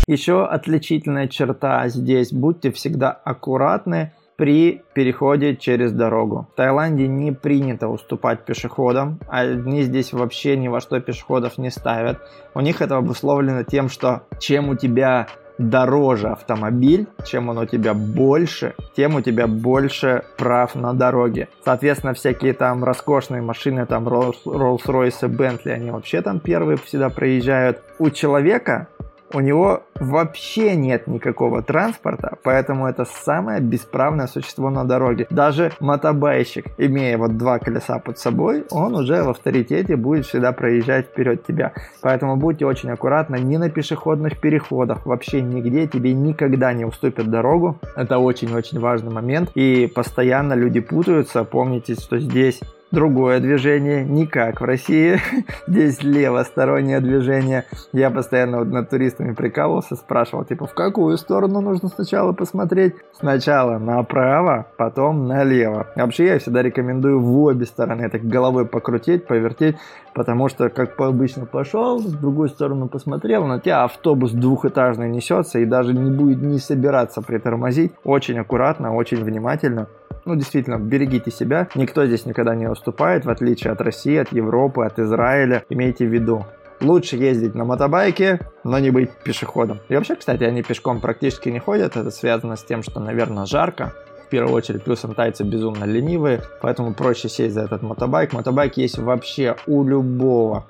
Еще 0.06 0.44
отличительная 0.44 1.26
черта 1.26 1.88
здесь, 1.88 2.32
будьте 2.32 2.70
всегда 2.70 3.10
аккуратны 3.10 4.12
при 4.36 4.82
переходе 4.94 5.56
через 5.56 5.90
дорогу. 5.90 6.46
В 6.52 6.56
Таиланде 6.56 7.08
не 7.08 7.32
принято 7.32 7.88
уступать 7.88 8.44
пешеходам, 8.44 9.18
они 9.26 9.82
здесь 9.82 10.12
вообще 10.12 10.56
ни 10.56 10.68
во 10.68 10.80
что 10.80 11.00
пешеходов 11.00 11.58
не 11.58 11.70
ставят. 11.70 12.20
У 12.54 12.60
них 12.60 12.82
это 12.82 12.98
обусловлено 12.98 13.64
тем, 13.64 13.88
что 13.88 14.22
чем 14.38 14.68
у 14.68 14.76
тебя 14.76 15.26
дороже 15.58 16.28
автомобиль, 16.28 17.08
чем 17.26 17.48
он 17.48 17.58
у 17.58 17.66
тебя 17.66 17.94
больше, 17.94 18.74
тем 18.94 19.16
у 19.16 19.22
тебя 19.22 19.46
больше 19.48 20.22
прав 20.36 20.74
на 20.74 20.92
дороге. 20.92 21.48
Соответственно, 21.64 22.14
всякие 22.14 22.52
там 22.52 22.84
роскошные 22.84 23.42
машины, 23.42 23.86
там 23.86 24.06
Rolls-Royce, 24.06 25.22
Bentley, 25.22 25.72
они 25.72 25.90
вообще 25.90 26.20
там 26.22 26.40
первые 26.40 26.76
всегда 26.76 27.08
проезжают. 27.08 27.82
У 27.98 28.10
человека 28.10 28.88
у 29.36 29.40
него 29.40 29.82
вообще 30.00 30.74
нет 30.76 31.06
никакого 31.06 31.62
транспорта, 31.62 32.38
поэтому 32.42 32.86
это 32.86 33.04
самое 33.04 33.60
бесправное 33.60 34.28
существо 34.28 34.70
на 34.70 34.84
дороге. 34.84 35.26
Даже 35.28 35.72
мотобайщик, 35.78 36.68
имея 36.78 37.18
вот 37.18 37.36
два 37.36 37.58
колеса 37.58 37.98
под 37.98 38.18
собой, 38.18 38.64
он 38.70 38.94
уже 38.94 39.22
в 39.22 39.28
авторитете 39.28 39.96
будет 39.96 40.24
всегда 40.24 40.52
проезжать 40.52 41.08
вперед 41.08 41.44
тебя. 41.46 41.74
Поэтому 42.00 42.36
будьте 42.36 42.64
очень 42.64 42.88
аккуратны, 42.90 43.36
ни 43.36 43.58
на 43.58 43.68
пешеходных 43.68 44.40
переходах, 44.40 45.04
вообще 45.04 45.42
нигде 45.42 45.86
тебе 45.86 46.14
никогда 46.14 46.72
не 46.72 46.86
уступят 46.86 47.28
дорогу. 47.28 47.78
Это 47.94 48.16
очень-очень 48.16 48.80
важный 48.80 49.12
момент. 49.12 49.50
И 49.54 49.86
постоянно 49.86 50.54
люди 50.54 50.80
путаются. 50.80 51.44
Помните, 51.44 51.94
что 51.94 52.18
здесь 52.18 52.62
другое 52.90 53.40
движение, 53.40 54.04
не 54.04 54.26
как 54.26 54.60
в 54.60 54.64
России. 54.64 55.18
Здесь 55.66 56.02
левостороннее 56.02 57.00
движение. 57.00 57.64
Я 57.92 58.10
постоянно 58.10 58.58
вот 58.58 58.68
над 58.68 58.90
туристами 58.90 59.34
прикалывался, 59.34 59.96
спрашивал, 59.96 60.44
типа, 60.44 60.66
в 60.66 60.74
какую 60.74 61.16
сторону 61.16 61.60
нужно 61.60 61.88
сначала 61.88 62.32
посмотреть? 62.32 62.94
Сначала 63.12 63.78
направо, 63.78 64.66
потом 64.76 65.26
налево. 65.26 65.88
Вообще 65.96 66.26
я 66.26 66.38
всегда 66.38 66.62
рекомендую 66.62 67.20
в 67.20 67.42
обе 67.42 67.66
стороны 67.66 68.08
так 68.08 68.22
головой 68.24 68.66
покрутить, 68.66 69.26
повертеть, 69.26 69.76
потому 70.14 70.48
что, 70.48 70.68
как 70.68 70.98
обычно 71.00 71.46
пошел, 71.46 71.98
с 71.98 72.12
другой 72.12 72.48
стороны 72.48 72.88
посмотрел, 72.88 73.46
на 73.46 73.60
тебя 73.60 73.84
автобус 73.84 74.32
двухэтажный 74.32 75.08
несется 75.08 75.58
и 75.58 75.64
даже 75.64 75.92
не 75.92 76.10
будет 76.10 76.42
не 76.42 76.58
собираться 76.58 77.22
притормозить. 77.22 77.92
Очень 78.04 78.38
аккуратно, 78.38 78.94
очень 78.94 79.22
внимательно 79.22 79.88
ну, 80.26 80.34
действительно, 80.34 80.78
берегите 80.78 81.30
себя. 81.30 81.68
Никто 81.74 82.04
здесь 82.04 82.26
никогда 82.26 82.54
не 82.54 82.68
уступает, 82.68 83.24
в 83.24 83.30
отличие 83.30 83.72
от 83.72 83.80
России, 83.80 84.16
от 84.16 84.32
Европы, 84.32 84.84
от 84.84 84.98
Израиля. 84.98 85.64
Имейте 85.70 86.04
в 86.04 86.12
виду, 86.12 86.44
лучше 86.80 87.16
ездить 87.16 87.54
на 87.54 87.64
мотобайке, 87.64 88.40
но 88.64 88.78
не 88.78 88.90
быть 88.90 89.10
пешеходом. 89.24 89.80
И 89.88 89.94
вообще, 89.94 90.16
кстати, 90.16 90.42
они 90.44 90.62
пешком 90.62 91.00
практически 91.00 91.48
не 91.48 91.60
ходят. 91.60 91.96
Это 91.96 92.10
связано 92.10 92.56
с 92.56 92.64
тем, 92.64 92.82
что, 92.82 93.00
наверное, 93.00 93.46
жарко. 93.46 93.92
В 94.26 94.28
первую 94.28 94.54
очередь, 94.54 94.82
плюсом 94.82 95.14
тайцы 95.14 95.44
безумно 95.44 95.84
ленивые, 95.84 96.42
поэтому 96.60 96.92
проще 96.94 97.28
сесть 97.28 97.54
за 97.54 97.62
этот 97.62 97.82
мотобайк. 97.82 98.32
Мотобайк 98.32 98.76
есть 98.76 98.98
вообще 98.98 99.54
у 99.68 99.84
любого 99.84 100.66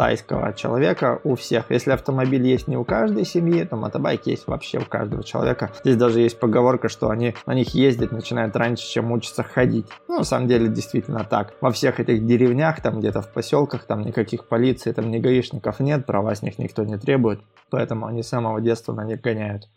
тайского 0.00 0.54
человека 0.54 1.20
у 1.24 1.34
всех. 1.34 1.66
Если 1.68 1.90
автомобиль 1.90 2.46
есть 2.46 2.68
не 2.68 2.78
у 2.78 2.84
каждой 2.84 3.26
семьи, 3.26 3.64
то 3.64 3.76
мотобайк 3.76 4.24
есть 4.24 4.46
вообще 4.46 4.78
у 4.78 4.86
каждого 4.86 5.22
человека. 5.22 5.72
Здесь 5.84 5.96
даже 5.96 6.20
есть 6.20 6.40
поговорка, 6.40 6.88
что 6.88 7.10
они 7.10 7.34
на 7.44 7.52
них 7.52 7.74
ездить 7.74 8.10
начинают 8.10 8.56
раньше, 8.56 8.82
чем 8.90 9.12
учатся 9.12 9.42
ходить. 9.42 9.84
Ну, 10.08 10.16
на 10.16 10.24
самом 10.24 10.48
деле, 10.48 10.68
действительно 10.68 11.22
так. 11.24 11.52
Во 11.60 11.70
всех 11.70 12.00
этих 12.00 12.24
деревнях, 12.24 12.80
там 12.80 13.00
где-то 13.00 13.20
в 13.20 13.30
поселках, 13.30 13.84
там 13.84 14.00
никаких 14.00 14.48
полиции, 14.48 14.92
там 14.92 15.10
ни 15.10 15.18
гаишников 15.18 15.80
нет, 15.80 16.06
права 16.06 16.34
с 16.34 16.40
них 16.40 16.58
никто 16.58 16.82
не 16.82 16.96
требует, 16.96 17.42
поэтому 17.68 18.06
они 18.06 18.22
с 18.22 18.28
самого 18.28 18.58
детства 18.62 18.94
на 18.94 19.04
них 19.04 19.20
гоняют. 19.20 19.68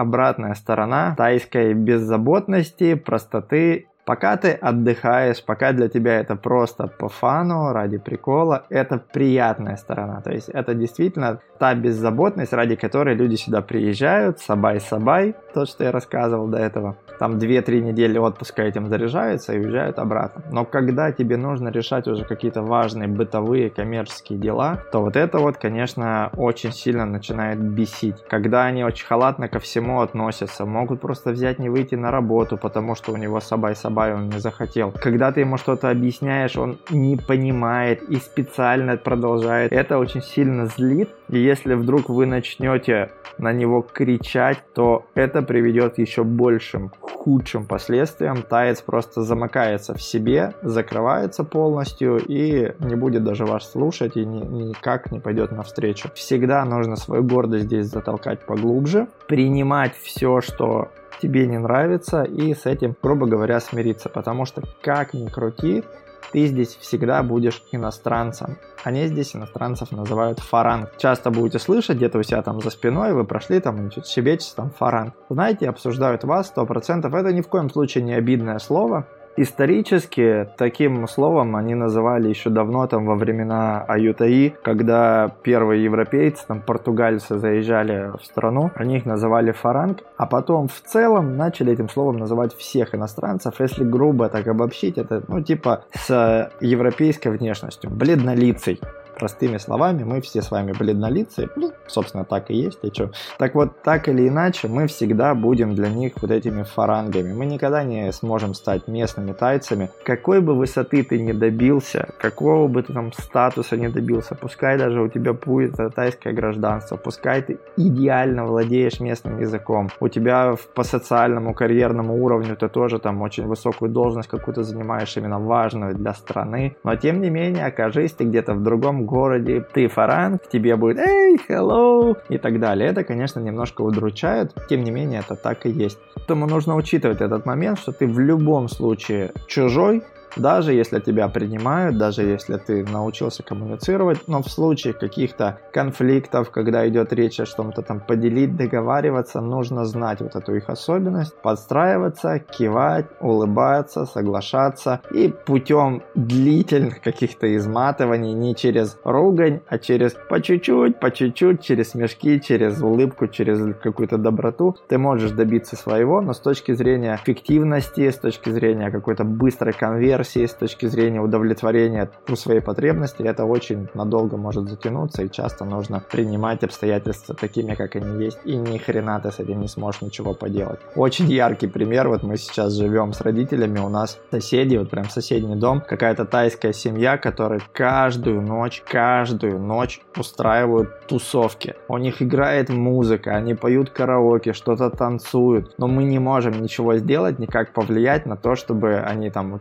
Обратная 0.00 0.54
сторона 0.54 1.14
тайской 1.14 1.74
беззаботности, 1.74 2.94
простоты 2.94 3.89
Пока 4.04 4.36
ты 4.36 4.52
отдыхаешь, 4.52 5.44
пока 5.44 5.72
для 5.72 5.88
тебя 5.88 6.18
это 6.20 6.34
просто 6.36 6.86
по 6.86 7.08
фану, 7.08 7.72
ради 7.72 7.98
прикола, 7.98 8.64
это 8.68 8.98
приятная 8.98 9.76
сторона. 9.76 10.20
То 10.20 10.32
есть 10.32 10.48
это 10.48 10.74
действительно 10.74 11.40
та 11.58 11.74
беззаботность, 11.74 12.52
ради 12.52 12.74
которой 12.74 13.14
люди 13.14 13.36
сюда 13.36 13.60
приезжают, 13.60 14.40
сабай-сабай, 14.40 15.34
то, 15.54 15.66
что 15.66 15.84
я 15.84 15.92
рассказывал 15.92 16.48
до 16.48 16.58
этого. 16.58 16.96
Там 17.18 17.36
2-3 17.36 17.80
недели 17.80 18.18
отпуска 18.18 18.62
этим 18.62 18.88
заряжаются 18.88 19.52
и 19.52 19.58
уезжают 19.58 19.98
обратно. 19.98 20.42
Но 20.50 20.64
когда 20.64 21.12
тебе 21.12 21.36
нужно 21.36 21.68
решать 21.68 22.08
уже 22.08 22.24
какие-то 22.24 22.62
важные 22.62 23.08
бытовые 23.08 23.68
коммерческие 23.68 24.38
дела, 24.38 24.78
то 24.90 25.02
вот 25.02 25.16
это 25.16 25.38
вот, 25.38 25.58
конечно, 25.58 26.30
очень 26.36 26.72
сильно 26.72 27.04
начинает 27.04 27.60
бесить. 27.60 28.16
Когда 28.28 28.64
они 28.64 28.82
очень 28.82 29.06
халатно 29.06 29.48
ко 29.48 29.58
всему 29.58 30.00
относятся, 30.00 30.64
могут 30.64 31.02
просто 31.02 31.30
взять 31.30 31.58
не 31.58 31.68
выйти 31.68 31.94
на 31.94 32.10
работу, 32.10 32.56
потому 32.56 32.94
что 32.94 33.12
у 33.12 33.16
него 33.18 33.38
сабай-сабай 33.40 33.99
Он 34.08 34.28
не 34.28 34.38
захотел. 34.38 34.92
Когда 34.92 35.32
ты 35.32 35.40
ему 35.40 35.56
что-то 35.56 35.90
объясняешь, 35.90 36.56
он 36.56 36.78
не 36.90 37.16
понимает 37.16 38.02
и 38.02 38.16
специально 38.16 38.96
продолжает. 38.96 39.72
Это 39.72 39.98
очень 39.98 40.22
сильно 40.22 40.66
злит. 40.66 41.10
И 41.28 41.38
если 41.38 41.74
вдруг 41.74 42.08
вы 42.08 42.26
начнете 42.26 43.10
на 43.38 43.52
него 43.52 43.82
кричать, 43.82 44.58
то 44.74 45.06
это 45.14 45.42
приведет 45.42 45.94
к 45.94 45.98
еще 45.98 46.24
большим, 46.24 46.92
худшим 47.00 47.66
последствиям. 47.66 48.42
Таец 48.42 48.80
просто 48.80 49.22
замыкается 49.22 49.94
в 49.94 50.02
себе, 50.02 50.54
закрывается 50.62 51.44
полностью 51.44 52.18
и 52.18 52.72
не 52.80 52.94
будет 52.96 53.24
даже 53.24 53.44
вас 53.44 53.70
слушать 53.70 54.16
и 54.16 54.24
ни, 54.24 54.40
никак 54.40 55.12
не 55.12 55.20
пойдет 55.20 55.52
навстречу. 55.52 56.10
Всегда 56.14 56.64
нужно 56.64 56.96
свою 56.96 57.22
гордость 57.22 57.66
здесь 57.66 57.86
затолкать 57.86 58.44
поглубже, 58.46 59.08
принимать 59.26 59.94
все, 59.96 60.40
что 60.40 60.90
тебе 61.20 61.46
не 61.46 61.58
нравится, 61.58 62.22
и 62.22 62.54
с 62.54 62.66
этим, 62.66 62.96
грубо 63.02 63.26
говоря, 63.26 63.60
смириться. 63.60 64.08
Потому 64.08 64.44
что, 64.44 64.62
как 64.82 65.14
ни 65.14 65.26
крути, 65.26 65.84
ты 66.32 66.46
здесь 66.46 66.76
всегда 66.76 67.22
будешь 67.22 67.62
иностранцем. 67.72 68.58
Они 68.84 69.06
здесь 69.06 69.34
иностранцев 69.34 69.90
называют 69.90 70.38
фаранг. 70.38 70.90
Часто 70.96 71.30
будете 71.30 71.58
слышать 71.58 71.96
где-то 71.96 72.18
у 72.18 72.22
себя 72.22 72.42
там 72.42 72.60
за 72.60 72.70
спиной, 72.70 73.12
вы 73.12 73.24
прошли 73.24 73.60
там, 73.60 73.90
что-то 73.90 74.08
щебечете 74.08 74.52
там 74.56 74.70
фаранг. 74.70 75.14
Знаете, 75.28 75.68
обсуждают 75.68 76.24
вас 76.24 76.52
100%. 76.54 77.06
Это 77.06 77.32
ни 77.32 77.40
в 77.40 77.48
коем 77.48 77.68
случае 77.70 78.04
не 78.04 78.14
обидное 78.14 78.58
слово. 78.58 79.06
Исторически 79.36 80.48
таким 80.58 81.06
словом 81.06 81.56
они 81.56 81.74
называли 81.74 82.28
еще 82.28 82.50
давно, 82.50 82.86
там 82.86 83.06
во 83.06 83.14
времена 83.14 83.84
Аютаи, 83.86 84.54
когда 84.62 85.30
первые 85.42 85.84
европейцы, 85.84 86.44
там 86.46 86.60
португальцы 86.60 87.38
заезжали 87.38 88.10
в 88.18 88.24
страну, 88.24 88.70
они 88.74 88.96
их 88.96 89.06
называли 89.06 89.52
фаранг, 89.52 90.00
а 90.16 90.26
потом 90.26 90.68
в 90.68 90.80
целом 90.80 91.36
начали 91.36 91.72
этим 91.72 91.88
словом 91.88 92.18
называть 92.18 92.54
всех 92.56 92.94
иностранцев, 92.94 93.54
если 93.60 93.84
грубо 93.84 94.28
так 94.28 94.46
обобщить, 94.48 94.98
это 94.98 95.22
ну 95.28 95.42
типа 95.42 95.84
с 95.94 96.50
европейской 96.60 97.28
внешностью, 97.28 97.90
бледнолицей 97.90 98.80
простыми 99.20 99.58
словами, 99.58 100.02
мы 100.02 100.20
все 100.22 100.40
с 100.40 100.50
вами 100.50 100.72
бледнолицые, 100.72 101.48
ну, 101.56 101.72
собственно, 101.86 102.24
так 102.24 102.50
и 102.50 102.54
есть, 102.54 102.78
и 102.82 102.88
что. 102.92 103.10
Так 103.38 103.54
вот, 103.54 103.82
так 103.82 104.08
или 104.08 104.26
иначе, 104.26 104.68
мы 104.68 104.86
всегда 104.86 105.34
будем 105.34 105.74
для 105.74 105.90
них 105.90 106.12
вот 106.22 106.30
этими 106.30 106.62
фарангами. 106.62 107.34
Мы 107.34 107.46
никогда 107.46 107.84
не 107.84 108.12
сможем 108.12 108.54
стать 108.54 108.88
местными 108.88 109.32
тайцами. 109.32 109.90
Какой 110.04 110.40
бы 110.40 110.54
высоты 110.54 111.04
ты 111.04 111.20
не 111.20 111.34
добился, 111.34 112.08
какого 112.18 112.66
бы 112.66 112.82
ты 112.82 112.94
там 112.94 113.12
статуса 113.12 113.76
не 113.76 113.88
добился, 113.88 114.34
пускай 114.34 114.78
даже 114.78 115.02
у 115.02 115.08
тебя 115.08 115.32
будет 115.32 115.76
тайское 115.94 116.32
гражданство, 116.32 116.96
пускай 116.96 117.42
ты 117.42 117.58
идеально 117.76 118.46
владеешь 118.46 119.00
местным 119.00 119.40
языком, 119.40 119.90
у 120.00 120.08
тебя 120.08 120.54
по 120.74 120.82
социальному, 120.82 121.54
карьерному 121.54 122.24
уровню 122.24 122.56
ты 122.56 122.68
тоже 122.68 122.98
там 122.98 123.20
очень 123.20 123.46
высокую 123.46 123.90
должность 123.90 124.28
какую-то 124.28 124.62
занимаешь, 124.62 125.16
именно 125.16 125.38
важную 125.38 125.94
для 125.94 126.14
страны, 126.14 126.76
но 126.84 126.96
тем 126.96 127.20
не 127.20 127.30
менее, 127.30 127.66
окажись 127.66 128.12
ты 128.12 128.24
где-то 128.24 128.54
в 128.54 128.62
другом 128.62 129.09
городе, 129.10 129.60
ты 129.60 129.88
фаранг, 129.88 130.42
тебе 130.50 130.76
будет 130.76 130.98
«Эй, 130.98 131.36
hello!» 131.48 132.16
и 132.28 132.38
так 132.38 132.60
далее. 132.60 132.88
Это, 132.88 133.04
конечно, 133.04 133.40
немножко 133.40 133.82
удручает, 133.82 134.54
тем 134.68 134.84
не 134.84 134.90
менее, 134.90 135.20
это 135.20 135.36
так 135.36 135.66
и 135.66 135.70
есть. 135.70 135.98
Поэтому 136.14 136.46
нужно 136.46 136.76
учитывать 136.76 137.20
этот 137.20 137.44
момент, 137.44 137.78
что 137.78 137.92
ты 137.92 138.06
в 138.06 138.18
любом 138.18 138.68
случае 138.68 139.32
чужой, 139.46 140.02
Даже 140.36 140.72
если 140.72 141.00
тебя 141.00 141.28
принимают, 141.28 141.98
даже 141.98 142.22
если 142.22 142.56
ты 142.56 142.84
научился 142.84 143.42
коммуницировать, 143.42 144.28
но 144.28 144.42
в 144.42 144.48
случае 144.50 144.94
каких-то 144.94 145.58
конфликтов, 145.72 146.50
когда 146.50 146.88
идет 146.88 147.12
речь 147.12 147.40
о 147.40 147.46
чем-то 147.46 147.82
там 147.82 148.00
поделить, 148.00 148.56
договариваться, 148.56 149.40
нужно 149.40 149.84
знать 149.84 150.20
вот 150.20 150.36
эту 150.36 150.54
их 150.54 150.68
особенность, 150.68 151.34
подстраиваться, 151.42 152.38
кивать, 152.38 153.06
улыбаться, 153.20 154.06
соглашаться 154.06 155.00
и 155.10 155.28
путем 155.28 156.02
длительных 156.14 157.00
каких-то 157.00 157.54
изматываний, 157.56 158.32
не 158.32 158.54
через 158.54 158.98
ругань, 159.04 159.60
а 159.68 159.78
через 159.78 160.14
по 160.28 160.40
чуть-чуть, 160.40 161.00
по 161.00 161.10
чуть-чуть, 161.10 161.62
через 161.62 161.90
смешки, 161.90 162.40
через 162.40 162.80
улыбку, 162.80 163.26
через 163.26 163.74
какую-то 163.82 164.18
доброту, 164.18 164.76
ты 164.88 164.98
можешь 164.98 165.32
добиться 165.32 165.76
своего, 165.76 166.20
но 166.20 166.32
с 166.32 166.40
точки 166.40 166.72
зрения 166.72 167.14
эффективности, 167.14 168.10
с 168.10 168.16
точки 168.16 168.50
зрения 168.50 168.90
какой-то 168.90 169.24
быстрой 169.24 169.72
конверсии, 169.72 170.19
с 170.24 170.54
точки 170.54 170.86
зрения 170.86 171.20
удовлетворения 171.20 172.10
своей 172.34 172.60
потребности, 172.60 173.22
это 173.22 173.44
очень 173.44 173.88
надолго 173.94 174.36
может 174.36 174.68
затянуться, 174.68 175.22
и 175.22 175.30
часто 175.30 175.64
нужно 175.64 176.02
принимать 176.10 176.64
обстоятельства 176.64 177.34
такими, 177.34 177.74
как 177.74 177.96
они 177.96 178.24
есть, 178.24 178.38
и 178.44 178.56
ни 178.56 178.78
хрена 178.78 179.20
ты 179.20 179.30
с 179.30 179.38
этим 179.38 179.60
не 179.60 179.68
сможешь 179.68 180.02
ничего 180.02 180.34
поделать. 180.34 180.80
Очень 180.96 181.28
яркий 181.30 181.66
пример, 181.66 182.08
вот 182.08 182.22
мы 182.22 182.36
сейчас 182.36 182.72
живем 182.74 183.12
с 183.12 183.20
родителями, 183.20 183.78
у 183.78 183.88
нас 183.88 184.18
соседи, 184.30 184.76
вот 184.76 184.90
прям 184.90 185.04
соседний 185.10 185.56
дом, 185.56 185.82
какая-то 185.86 186.24
тайская 186.24 186.72
семья, 186.72 187.18
которая 187.18 187.60
каждую 187.72 188.42
ночь, 188.42 188.82
каждую 188.86 189.58
ночь 189.58 190.00
устраивают 190.16 191.06
тусовки. 191.06 191.74
У 191.88 191.98
них 191.98 192.22
играет 192.22 192.68
музыка, 192.68 193.36
они 193.36 193.54
поют 193.54 193.90
караоке, 193.90 194.52
что-то 194.52 194.90
танцуют, 194.90 195.74
но 195.78 195.86
мы 195.86 196.04
не 196.04 196.18
можем 196.18 196.62
ничего 196.62 196.96
сделать, 196.96 197.38
никак 197.38 197.72
повлиять 197.72 198.26
на 198.26 198.36
то, 198.36 198.54
чтобы 198.54 198.98
они 198.98 199.30
там 199.30 199.52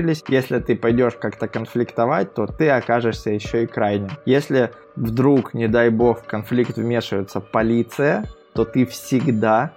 утихомирились. 0.00 0.24
Если 0.28 0.58
ты 0.58 0.76
пойдешь 0.76 1.14
как-то 1.14 1.48
конфликтовать, 1.48 2.34
то 2.34 2.46
ты 2.46 2.70
окажешься 2.70 3.30
еще 3.30 3.64
и 3.64 3.66
крайним. 3.66 4.10
Если 4.24 4.70
вдруг, 4.96 5.54
не 5.54 5.68
дай 5.68 5.90
бог, 5.90 6.22
в 6.22 6.26
конфликт 6.26 6.76
вмешивается 6.76 7.40
полиция, 7.40 8.24
то 8.54 8.64
ты 8.64 8.84
всегда 8.86 9.72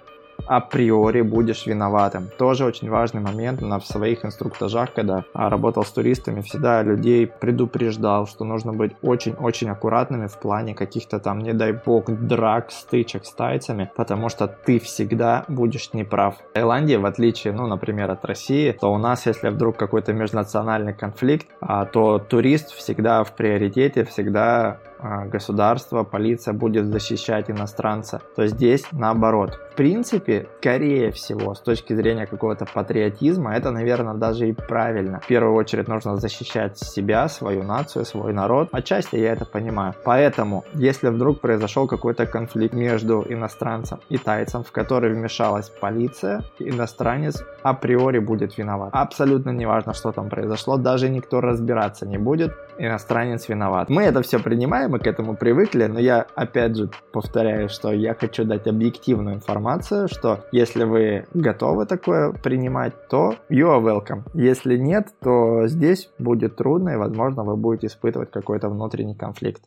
априори 0.46 1.22
будешь 1.22 1.66
виноватым. 1.66 2.28
Тоже 2.38 2.64
очень 2.64 2.90
важный 2.90 3.20
момент 3.20 3.60
на 3.60 3.80
своих 3.80 4.24
инструктажах, 4.24 4.92
когда 4.92 5.24
работал 5.32 5.84
с 5.84 5.90
туристами, 5.90 6.40
всегда 6.40 6.82
людей 6.82 7.26
предупреждал, 7.26 8.26
что 8.26 8.44
нужно 8.44 8.72
быть 8.72 8.92
очень-очень 9.02 9.70
аккуратными 9.70 10.26
в 10.26 10.38
плане 10.38 10.74
каких-то 10.74 11.18
там, 11.18 11.38
не 11.38 11.52
дай 11.52 11.72
бог, 11.72 12.10
драк, 12.10 12.70
стычек 12.70 13.24
с 13.24 13.32
тайцами, 13.32 13.90
потому 13.96 14.28
что 14.28 14.46
ты 14.46 14.78
всегда 14.78 15.44
будешь 15.48 15.92
неправ. 15.92 16.36
В 16.50 16.52
Таиланде, 16.54 16.98
в 16.98 17.06
отличие, 17.06 17.52
ну, 17.52 17.66
например, 17.66 18.10
от 18.10 18.24
России, 18.24 18.72
то 18.72 18.92
у 18.92 18.98
нас, 18.98 19.26
если 19.26 19.48
вдруг 19.48 19.76
какой-то 19.76 20.12
межнациональный 20.12 20.94
конфликт, 20.94 21.46
а, 21.60 21.84
то 21.84 22.18
турист 22.18 22.72
всегда 22.72 23.24
в 23.24 23.32
приоритете, 23.32 24.04
всегда 24.04 24.78
государство, 25.26 26.02
полиция 26.02 26.54
будет 26.54 26.86
защищать 26.86 27.50
иностранца, 27.50 28.22
то 28.36 28.46
здесь 28.46 28.84
наоборот. 28.92 29.58
В 29.72 29.76
принципе, 29.76 30.46
скорее 30.60 31.10
всего, 31.10 31.54
с 31.54 31.60
точки 31.60 31.94
зрения 31.94 32.26
какого-то 32.26 32.64
патриотизма, 32.64 33.54
это, 33.54 33.70
наверное, 33.70 34.14
даже 34.14 34.48
и 34.48 34.52
правильно. 34.52 35.20
В 35.20 35.26
первую 35.26 35.54
очередь 35.54 35.88
нужно 35.88 36.16
защищать 36.16 36.78
себя, 36.78 37.28
свою 37.28 37.64
нацию, 37.64 38.04
свой 38.04 38.32
народ. 38.32 38.68
Отчасти 38.72 39.16
я 39.16 39.32
это 39.32 39.44
понимаю. 39.44 39.94
Поэтому, 40.04 40.64
если 40.74 41.08
вдруг 41.08 41.40
произошел 41.40 41.86
какой-то 41.86 42.26
конфликт 42.26 42.74
между 42.74 43.24
иностранцем 43.28 43.98
и 44.08 44.16
тайцем, 44.16 44.62
в 44.62 44.72
который 44.72 45.12
вмешалась 45.12 45.68
полиция, 45.68 46.42
иностранец 46.58 47.44
априори 47.62 48.20
будет 48.20 48.56
виноват. 48.56 48.90
Абсолютно 48.92 49.50
неважно, 49.50 49.92
что 49.92 50.12
там 50.12 50.28
произошло, 50.28 50.76
даже 50.76 51.08
никто 51.08 51.40
разбираться 51.40 52.06
не 52.06 52.18
будет, 52.18 52.52
иностранец 52.78 53.48
виноват. 53.48 53.88
Мы 53.88 54.04
это 54.04 54.22
все 54.22 54.38
принимаем 54.38 54.93
мы 54.94 55.00
к 55.00 55.08
этому 55.08 55.34
привыкли, 55.36 55.86
но 55.86 55.98
я 55.98 56.24
опять 56.36 56.76
же 56.76 56.88
повторяю, 57.12 57.68
что 57.68 57.92
я 57.92 58.14
хочу 58.14 58.44
дать 58.44 58.68
объективную 58.68 59.34
информацию, 59.34 60.06
что 60.06 60.44
если 60.52 60.84
вы 60.84 61.26
готовы 61.34 61.84
такое 61.84 62.30
принимать, 62.30 62.92
то 63.08 63.34
you 63.50 63.66
are 63.66 63.82
welcome. 63.82 64.22
Если 64.34 64.76
нет, 64.76 65.08
то 65.20 65.66
здесь 65.66 66.10
будет 66.20 66.54
трудно 66.54 66.90
и, 66.90 66.96
возможно, 66.96 67.42
вы 67.42 67.56
будете 67.56 67.88
испытывать 67.88 68.30
какой-то 68.30 68.68
внутренний 68.68 69.16
конфликт. 69.16 69.64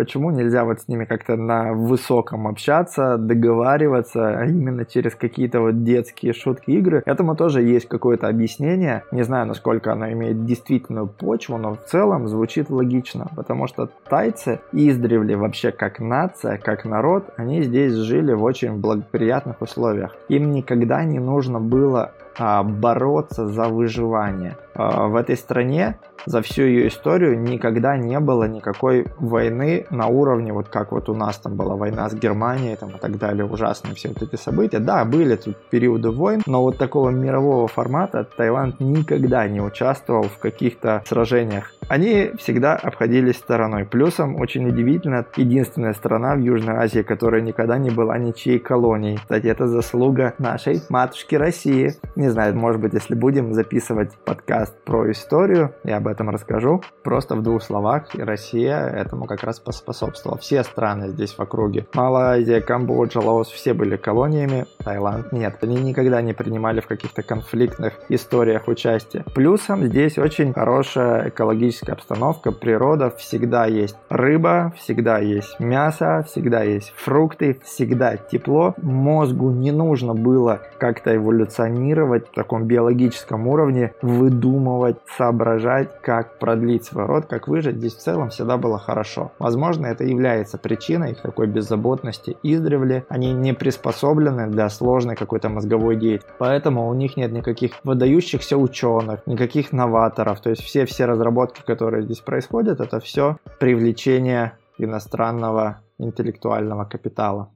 Почему 0.00 0.30
нельзя 0.30 0.64
вот 0.64 0.80
с 0.80 0.88
ними 0.88 1.04
как-то 1.04 1.36
на 1.36 1.74
высоком 1.74 2.48
общаться, 2.48 3.18
договариваться, 3.18 4.30
а 4.30 4.46
именно 4.46 4.86
через 4.86 5.14
какие-то 5.14 5.60
вот 5.60 5.84
детские 5.84 6.32
шутки, 6.32 6.70
игры? 6.70 7.02
Этому 7.04 7.36
тоже 7.36 7.60
есть 7.60 7.86
какое-то 7.86 8.26
объяснение. 8.26 9.02
Не 9.12 9.24
знаю, 9.24 9.46
насколько 9.46 9.92
оно 9.92 10.10
имеет 10.12 10.46
действительную 10.46 11.06
почву, 11.06 11.58
но 11.58 11.74
в 11.74 11.84
целом 11.84 12.28
звучит 12.28 12.70
логично, 12.70 13.28
потому 13.36 13.66
что 13.66 13.90
тайцы 14.08 14.60
издревле 14.72 15.36
вообще 15.36 15.70
как 15.70 16.00
нация, 16.00 16.56
как 16.56 16.86
народ, 16.86 17.34
они 17.36 17.60
здесь 17.60 17.92
жили 17.92 18.32
в 18.32 18.42
очень 18.42 18.80
благоприятных 18.80 19.60
условиях. 19.60 20.16
Им 20.30 20.52
никогда 20.52 21.04
не 21.04 21.18
нужно 21.18 21.60
было 21.60 22.12
бороться 22.38 23.46
за 23.48 23.68
выживание. 23.68 24.56
А, 24.74 25.08
в 25.08 25.16
этой 25.16 25.36
стране 25.36 25.98
за 26.26 26.42
всю 26.42 26.62
ее 26.62 26.88
историю 26.88 27.38
никогда 27.38 27.96
не 27.96 28.20
было 28.20 28.44
никакой 28.44 29.06
войны 29.18 29.86
на 29.90 30.06
уровне, 30.06 30.52
вот 30.52 30.68
как 30.68 30.92
вот 30.92 31.08
у 31.08 31.14
нас 31.14 31.38
там 31.38 31.56
была 31.56 31.76
война 31.76 32.08
с 32.08 32.14
Германией 32.14 32.76
там, 32.76 32.90
и 32.90 32.98
так 32.98 33.18
далее, 33.18 33.44
ужасные 33.44 33.94
все 33.94 34.08
вот 34.08 34.22
эти 34.22 34.36
события. 34.36 34.78
Да, 34.78 35.04
были 35.04 35.36
тут 35.36 35.56
периоды 35.70 36.10
войн, 36.10 36.42
но 36.46 36.62
вот 36.62 36.78
такого 36.78 37.10
мирового 37.10 37.68
формата 37.68 38.26
Таиланд 38.36 38.80
никогда 38.80 39.48
не 39.48 39.60
участвовал 39.60 40.24
в 40.24 40.38
каких-то 40.38 41.02
сражениях. 41.06 41.72
Они 41.88 42.30
всегда 42.38 42.76
обходились 42.76 43.36
стороной. 43.36 43.84
Плюсом, 43.84 44.40
очень 44.40 44.68
удивительно, 44.68 45.26
единственная 45.34 45.92
страна 45.92 46.36
в 46.36 46.38
Южной 46.38 46.76
Азии, 46.76 47.00
которая 47.02 47.40
никогда 47.40 47.78
не 47.78 47.90
была 47.90 48.16
ничьей 48.16 48.60
колонией. 48.60 49.16
Кстати, 49.16 49.48
это 49.48 49.66
заслуга 49.66 50.34
нашей 50.38 50.82
матушки 50.88 51.34
России. 51.34 51.94
Не 52.20 52.28
знаю, 52.28 52.54
может 52.54 52.82
быть, 52.82 52.92
если 52.92 53.14
будем 53.14 53.54
записывать 53.54 54.12
подкаст 54.26 54.74
про 54.84 55.10
историю, 55.10 55.74
я 55.84 55.96
об 55.96 56.06
этом 56.06 56.28
расскажу. 56.28 56.82
Просто 57.02 57.34
в 57.34 57.42
двух 57.42 57.62
словах, 57.62 58.14
Россия 58.14 58.86
этому 58.88 59.24
как 59.24 59.42
раз 59.42 59.58
поспособствовала. 59.58 60.38
Все 60.38 60.62
страны 60.62 61.08
здесь 61.08 61.32
в 61.32 61.40
округе. 61.40 61.86
Малайзия, 61.94 62.60
Камбоджа, 62.60 63.20
Лаос, 63.20 63.48
все 63.48 63.72
были 63.72 63.96
колониями, 63.96 64.66
Таиланд 64.82 65.32
нет. 65.32 65.56
Они 65.62 65.76
никогда 65.76 66.22
не 66.22 66.32
принимали 66.32 66.80
в 66.80 66.86
каких-то 66.86 67.22
конфликтных 67.22 67.94
историях 68.08 68.68
участие. 68.68 69.24
Плюсом 69.34 69.84
здесь 69.84 70.18
очень 70.18 70.52
хорошая 70.52 71.28
экологическая 71.28 71.92
обстановка, 71.92 72.52
природа, 72.52 73.10
всегда 73.10 73.66
есть 73.66 73.96
рыба, 74.08 74.72
всегда 74.76 75.18
есть 75.18 75.58
мясо, 75.60 76.24
всегда 76.28 76.62
есть 76.62 76.92
фрукты, 76.96 77.60
всегда 77.64 78.16
тепло. 78.16 78.74
Мозгу 78.82 79.50
не 79.50 79.72
нужно 79.72 80.14
было 80.14 80.60
как-то 80.78 81.14
эволюционировать 81.14 82.28
в 82.28 82.34
таком 82.34 82.64
биологическом 82.64 83.46
уровне, 83.46 83.92
выдумывать, 84.02 84.96
соображать, 85.16 86.00
как 86.00 86.38
продлить 86.38 86.84
свой 86.84 87.06
род, 87.06 87.26
как 87.26 87.48
выжить, 87.48 87.76
здесь 87.76 87.94
в 87.94 87.98
целом 88.00 88.30
всегда 88.30 88.56
было 88.56 88.78
хорошо. 88.78 89.32
Возможно, 89.38 89.86
это 89.86 90.04
является 90.04 90.58
причиной 90.58 91.12
их 91.12 91.20
такой 91.20 91.46
беззаботности 91.46 92.36
издревле. 92.42 93.04
Они 93.08 93.32
не 93.32 93.52
приспособлены 93.52 94.46
для 94.48 94.69
сложной 94.70 95.16
какой-то 95.16 95.48
мозговой 95.48 95.96
деятельности. 95.96 96.32
Поэтому 96.38 96.88
у 96.88 96.94
них 96.94 97.16
нет 97.16 97.32
никаких 97.32 97.72
выдающихся 97.84 98.56
ученых, 98.56 99.26
никаких 99.26 99.72
новаторов. 99.72 100.40
То 100.40 100.50
есть 100.50 100.62
все-все 100.62 101.04
разработки, 101.04 101.62
которые 101.66 102.02
здесь 102.02 102.20
происходят, 102.20 102.80
это 102.80 103.00
все 103.00 103.36
привлечение 103.58 104.52
иностранного 104.78 105.80
интеллектуального 105.98 106.84
капитала. 106.84 107.50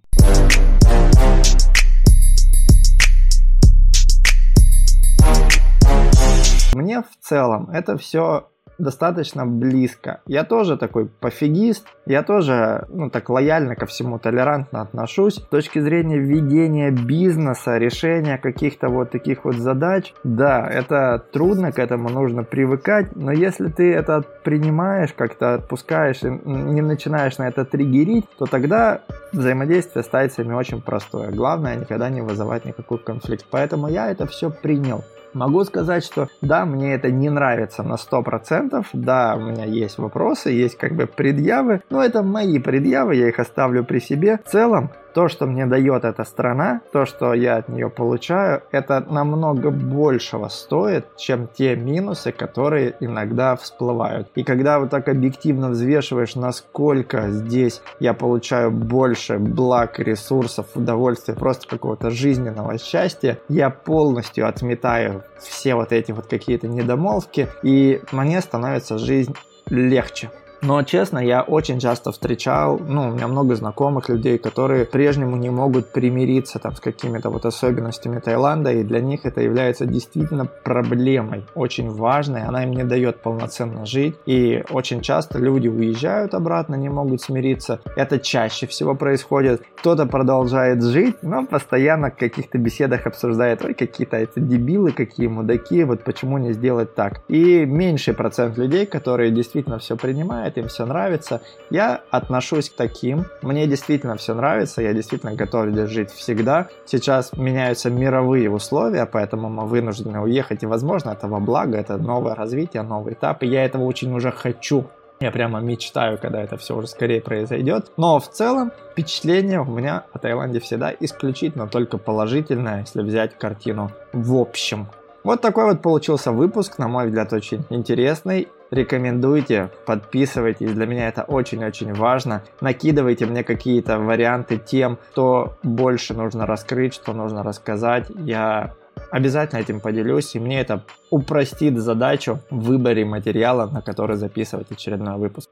Мне 6.75 7.03
в 7.03 7.25
целом 7.25 7.71
это 7.71 7.97
все 7.97 8.49
достаточно 8.79 9.47
близко. 9.47 10.21
Я 10.27 10.45
тоже 10.45 10.77
такой 10.77 11.07
пофигист, 11.07 11.87
я 12.07 12.23
тоже, 12.23 12.87
ну, 12.89 13.11
так 13.11 13.29
лояльно 13.31 13.77
ко 13.77 13.87
всему, 13.87 14.19
толерантно 14.19 14.83
отношусь. 14.83 15.37
С 15.37 15.49
точки 15.49 15.79
зрения 15.79 16.19
ведения 16.19 16.91
бизнеса, 16.91 17.79
решения 17.79 18.39
каких-то 18.39 18.89
вот 18.89 19.11
таких 19.11 19.45
вот 19.45 19.57
задач, 19.57 20.13
да, 20.25 20.67
это 20.67 21.23
трудно, 21.33 21.73
к 21.73 21.79
этому 21.79 22.09
нужно 22.09 22.43
привыкать, 22.45 23.15
но 23.17 23.33
если 23.33 23.69
ты 23.69 23.93
это 23.93 24.23
принимаешь, 24.45 25.13
как-то 25.13 25.55
отпускаешь 25.55 26.23
и 26.23 26.29
не 26.29 26.83
начинаешь 26.83 27.39
на 27.39 27.49
это 27.49 27.65
триггерить, 27.65 28.27
то 28.39 28.47
тогда 28.47 29.01
взаимодействие 29.33 30.03
с 30.03 30.09
тайцами 30.09 30.53
очень 30.55 30.81
простое. 30.81 31.31
Главное 31.31 31.77
никогда 31.77 32.09
не 32.11 32.21
вызывать 32.21 32.65
никакой 32.65 32.99
конфликт. 32.99 33.47
Поэтому 33.51 33.89
я 33.89 34.11
это 34.11 34.27
все 34.27 34.51
принял. 34.51 35.05
Могу 35.35 35.65
сказать, 35.65 36.05
что 36.05 36.29
да, 36.41 36.65
мне 36.65 36.95
это 36.95 37.11
не 37.11 37.29
нравится 37.29 37.83
на 37.83 37.95
100%, 37.95 38.87
да, 38.93 39.35
у 39.37 39.41
меня 39.41 39.65
есть 39.65 39.99
вопросы, 39.99 40.51
есть 40.51 40.79
как 40.79 40.95
бы 40.95 41.07
предъявы, 41.07 41.83
но 41.91 42.03
это 42.03 42.23
мои 42.23 42.61
предъявы, 42.61 43.17
я 43.17 43.29
их 43.29 43.41
оставлю 43.41 43.85
при 43.85 43.99
себе. 43.99 44.39
В 44.45 44.51
целом, 44.51 44.91
то, 45.15 45.29
что 45.29 45.47
мне 45.47 45.67
дает 45.67 46.05
эта 46.05 46.25
страна, 46.25 46.81
то, 46.93 47.07
что 47.07 47.33
я 47.35 47.57
от 47.57 47.69
нее 47.69 47.89
получаю, 47.89 48.63
это 48.73 49.01
намного 49.09 49.71
большего 49.71 50.49
стоит, 50.49 51.07
чем 51.17 51.49
те 51.49 51.77
минусы, 51.77 52.33
которые 52.33 52.97
иногда 53.01 53.57
всплывают. 53.57 54.29
И 54.35 54.43
когда 54.43 54.81
вот 54.81 54.91
так 54.91 55.09
объективно 55.09 55.71
взвешиваешь, 55.71 56.35
насколько 56.35 57.31
здесь 57.31 57.81
я 58.01 58.13
получаю 58.13 58.71
больше 58.71 59.39
благ, 59.39 59.99
ресурсов, 59.99 60.67
удовольствия, 60.75 61.35
просто 61.35 61.69
какого-то 61.69 62.11
жизненного 62.11 62.79
счастья, 62.79 63.39
я 63.49 63.71
полностью 63.71 64.49
отметаю 64.49 65.23
все 65.39 65.75
вот 65.77 65.93
эти 65.93 66.11
вот 66.11 66.27
какие-то 66.27 66.67
недомолвки, 66.67 67.49
и 67.63 68.01
мне 68.13 68.41
становится 68.41 68.99
жизнь 68.99 69.35
легче. 69.69 70.31
Но, 70.67 70.83
честно, 70.83 71.19
я 71.19 71.43
очень 71.43 71.79
часто 71.79 72.11
встречал, 72.11 72.79
ну, 72.79 73.09
у 73.09 73.11
меня 73.11 73.29
много 73.29 73.55
знакомых 73.55 74.09
людей, 74.09 74.39
которые 74.39 74.87
прежнему 74.87 75.37
не 75.37 75.51
могут 75.51 75.93
примириться 75.93 76.59
там 76.59 76.75
с 76.75 76.81
какими-то 76.81 77.29
вот 77.29 77.45
особенностями 77.45 78.19
Таиланда, 78.19 78.73
и 78.73 78.83
для 78.83 79.01
них 79.01 79.27
это 79.27 79.43
является 79.43 79.85
действительно 79.85 80.47
проблемой, 80.47 81.45
очень 81.55 81.91
важной, 81.91 82.45
она 82.45 82.65
им 82.65 82.73
не 82.73 82.83
дает 82.83 83.21
полноценно 83.21 83.85
жить, 83.85 84.15
и 84.25 84.65
очень 84.71 85.03
часто 85.03 85.39
люди 85.39 85.69
уезжают 85.69 86.33
обратно, 86.33 86.77
не 86.77 86.89
могут 86.89 87.21
смириться. 87.21 87.81
Это 87.95 88.19
чаще 88.19 88.67
всего 88.67 88.95
происходит. 88.95 89.63
Кто-то 89.77 90.07
продолжает 90.07 90.83
жить, 90.83 91.17
но 91.21 91.45
постоянно 91.45 92.11
в 92.11 92.17
каких-то 92.17 92.57
беседах 92.57 93.07
обсуждает, 93.07 93.63
ой, 93.63 93.75
какие-то 93.75 94.17
это 94.17 94.41
дебилы, 94.41 94.93
какие 94.93 95.27
мудаки, 95.27 95.85
вот 95.85 96.05
почему 96.05 96.39
не 96.39 96.53
сделать 96.53 96.95
так. 96.95 97.21
И 97.29 97.67
меньший 97.67 98.15
процент 98.15 98.57
людей, 98.57 98.87
которые 98.87 99.31
действительно 99.31 99.79
все 99.79 99.97
принимают, 99.97 100.54
им 100.59 100.69
все 100.69 100.87
нравится. 100.87 101.41
Я 101.71 102.03
отношусь 102.11 102.71
к 102.71 102.75
таким. 102.75 103.27
Мне 103.43 103.67
действительно 103.67 104.17
все 104.17 104.35
нравится, 104.35 104.83
я 104.83 104.93
действительно 104.93 105.35
готов 105.35 105.71
здесь 105.71 105.91
жить 105.91 106.11
всегда. 106.11 106.69
Сейчас 106.87 107.33
меняются 107.37 107.91
мировые 107.91 108.51
условия, 108.51 109.07
поэтому 109.07 109.49
мы 109.49 109.67
вынуждены 109.67 110.21
уехать, 110.21 110.63
и, 110.63 110.67
возможно, 110.67 111.11
это 111.11 111.29
во 111.29 111.41
благо, 111.41 111.77
это 111.77 111.97
новое 111.97 112.35
развитие, 112.35 112.83
новый 112.83 113.15
этап, 113.15 113.43
и 113.43 113.47
я 113.47 113.65
этого 113.65 113.85
очень 113.85 114.13
уже 114.15 114.31
хочу. 114.31 114.87
Я 115.21 115.31
прямо 115.31 115.61
мечтаю, 115.61 116.19
когда 116.19 116.43
это 116.43 116.57
все 116.57 116.77
уже 116.77 116.89
скорее 116.89 117.21
произойдет. 117.21 117.93
Но 117.97 118.19
в 118.19 118.29
целом 118.29 118.73
впечатление 118.93 119.61
у 119.61 119.65
меня 119.65 120.05
о 120.13 120.19
Таиланде 120.19 120.61
всегда 120.61 120.93
исключительно 120.99 121.67
только 121.67 121.99
положительное, 121.99 122.81
если 122.81 123.03
взять 123.03 123.39
картину 123.39 123.91
в 124.13 124.37
общем. 124.37 124.89
Вот 125.25 125.41
такой 125.41 125.65
вот 125.65 125.81
получился 125.81 126.33
выпуск, 126.33 126.79
на 126.79 126.87
мой 126.87 127.07
взгляд, 127.07 127.33
очень 127.33 127.65
интересный. 127.71 128.49
Рекомендуйте, 128.71 129.71
подписывайтесь, 129.87 130.73
для 130.73 130.85
меня 130.85 131.09
это 131.09 131.23
очень-очень 131.23 131.95
важно. 131.95 132.43
Накидывайте 132.61 133.25
мне 133.25 133.43
какие-то 133.43 133.99
варианты 133.99 134.59
тем, 134.59 134.99
что 135.13 135.57
больше 135.63 136.13
нужно 136.13 136.45
раскрыть, 136.45 136.93
что 136.93 137.15
нужно 137.15 137.43
рассказать. 137.43 138.11
Я 138.19 138.75
обязательно 139.11 139.61
этим 139.61 139.81
поделюсь, 139.81 140.35
и 140.35 140.41
мне 140.41 140.61
это 140.61 140.85
упростит 141.11 141.79
задачу 141.79 142.41
в 142.51 142.65
выборе 142.65 143.07
материала, 143.07 143.67
на 143.67 143.81
который 143.81 144.17
записывать 144.17 144.71
очередной 144.71 145.17
выпуск. 145.17 145.49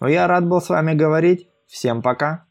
Но 0.00 0.08
я 0.08 0.26
рад 0.26 0.46
был 0.46 0.62
с 0.62 0.70
вами 0.70 0.94
говорить. 0.94 1.48
Всем 1.66 2.00
пока! 2.00 2.46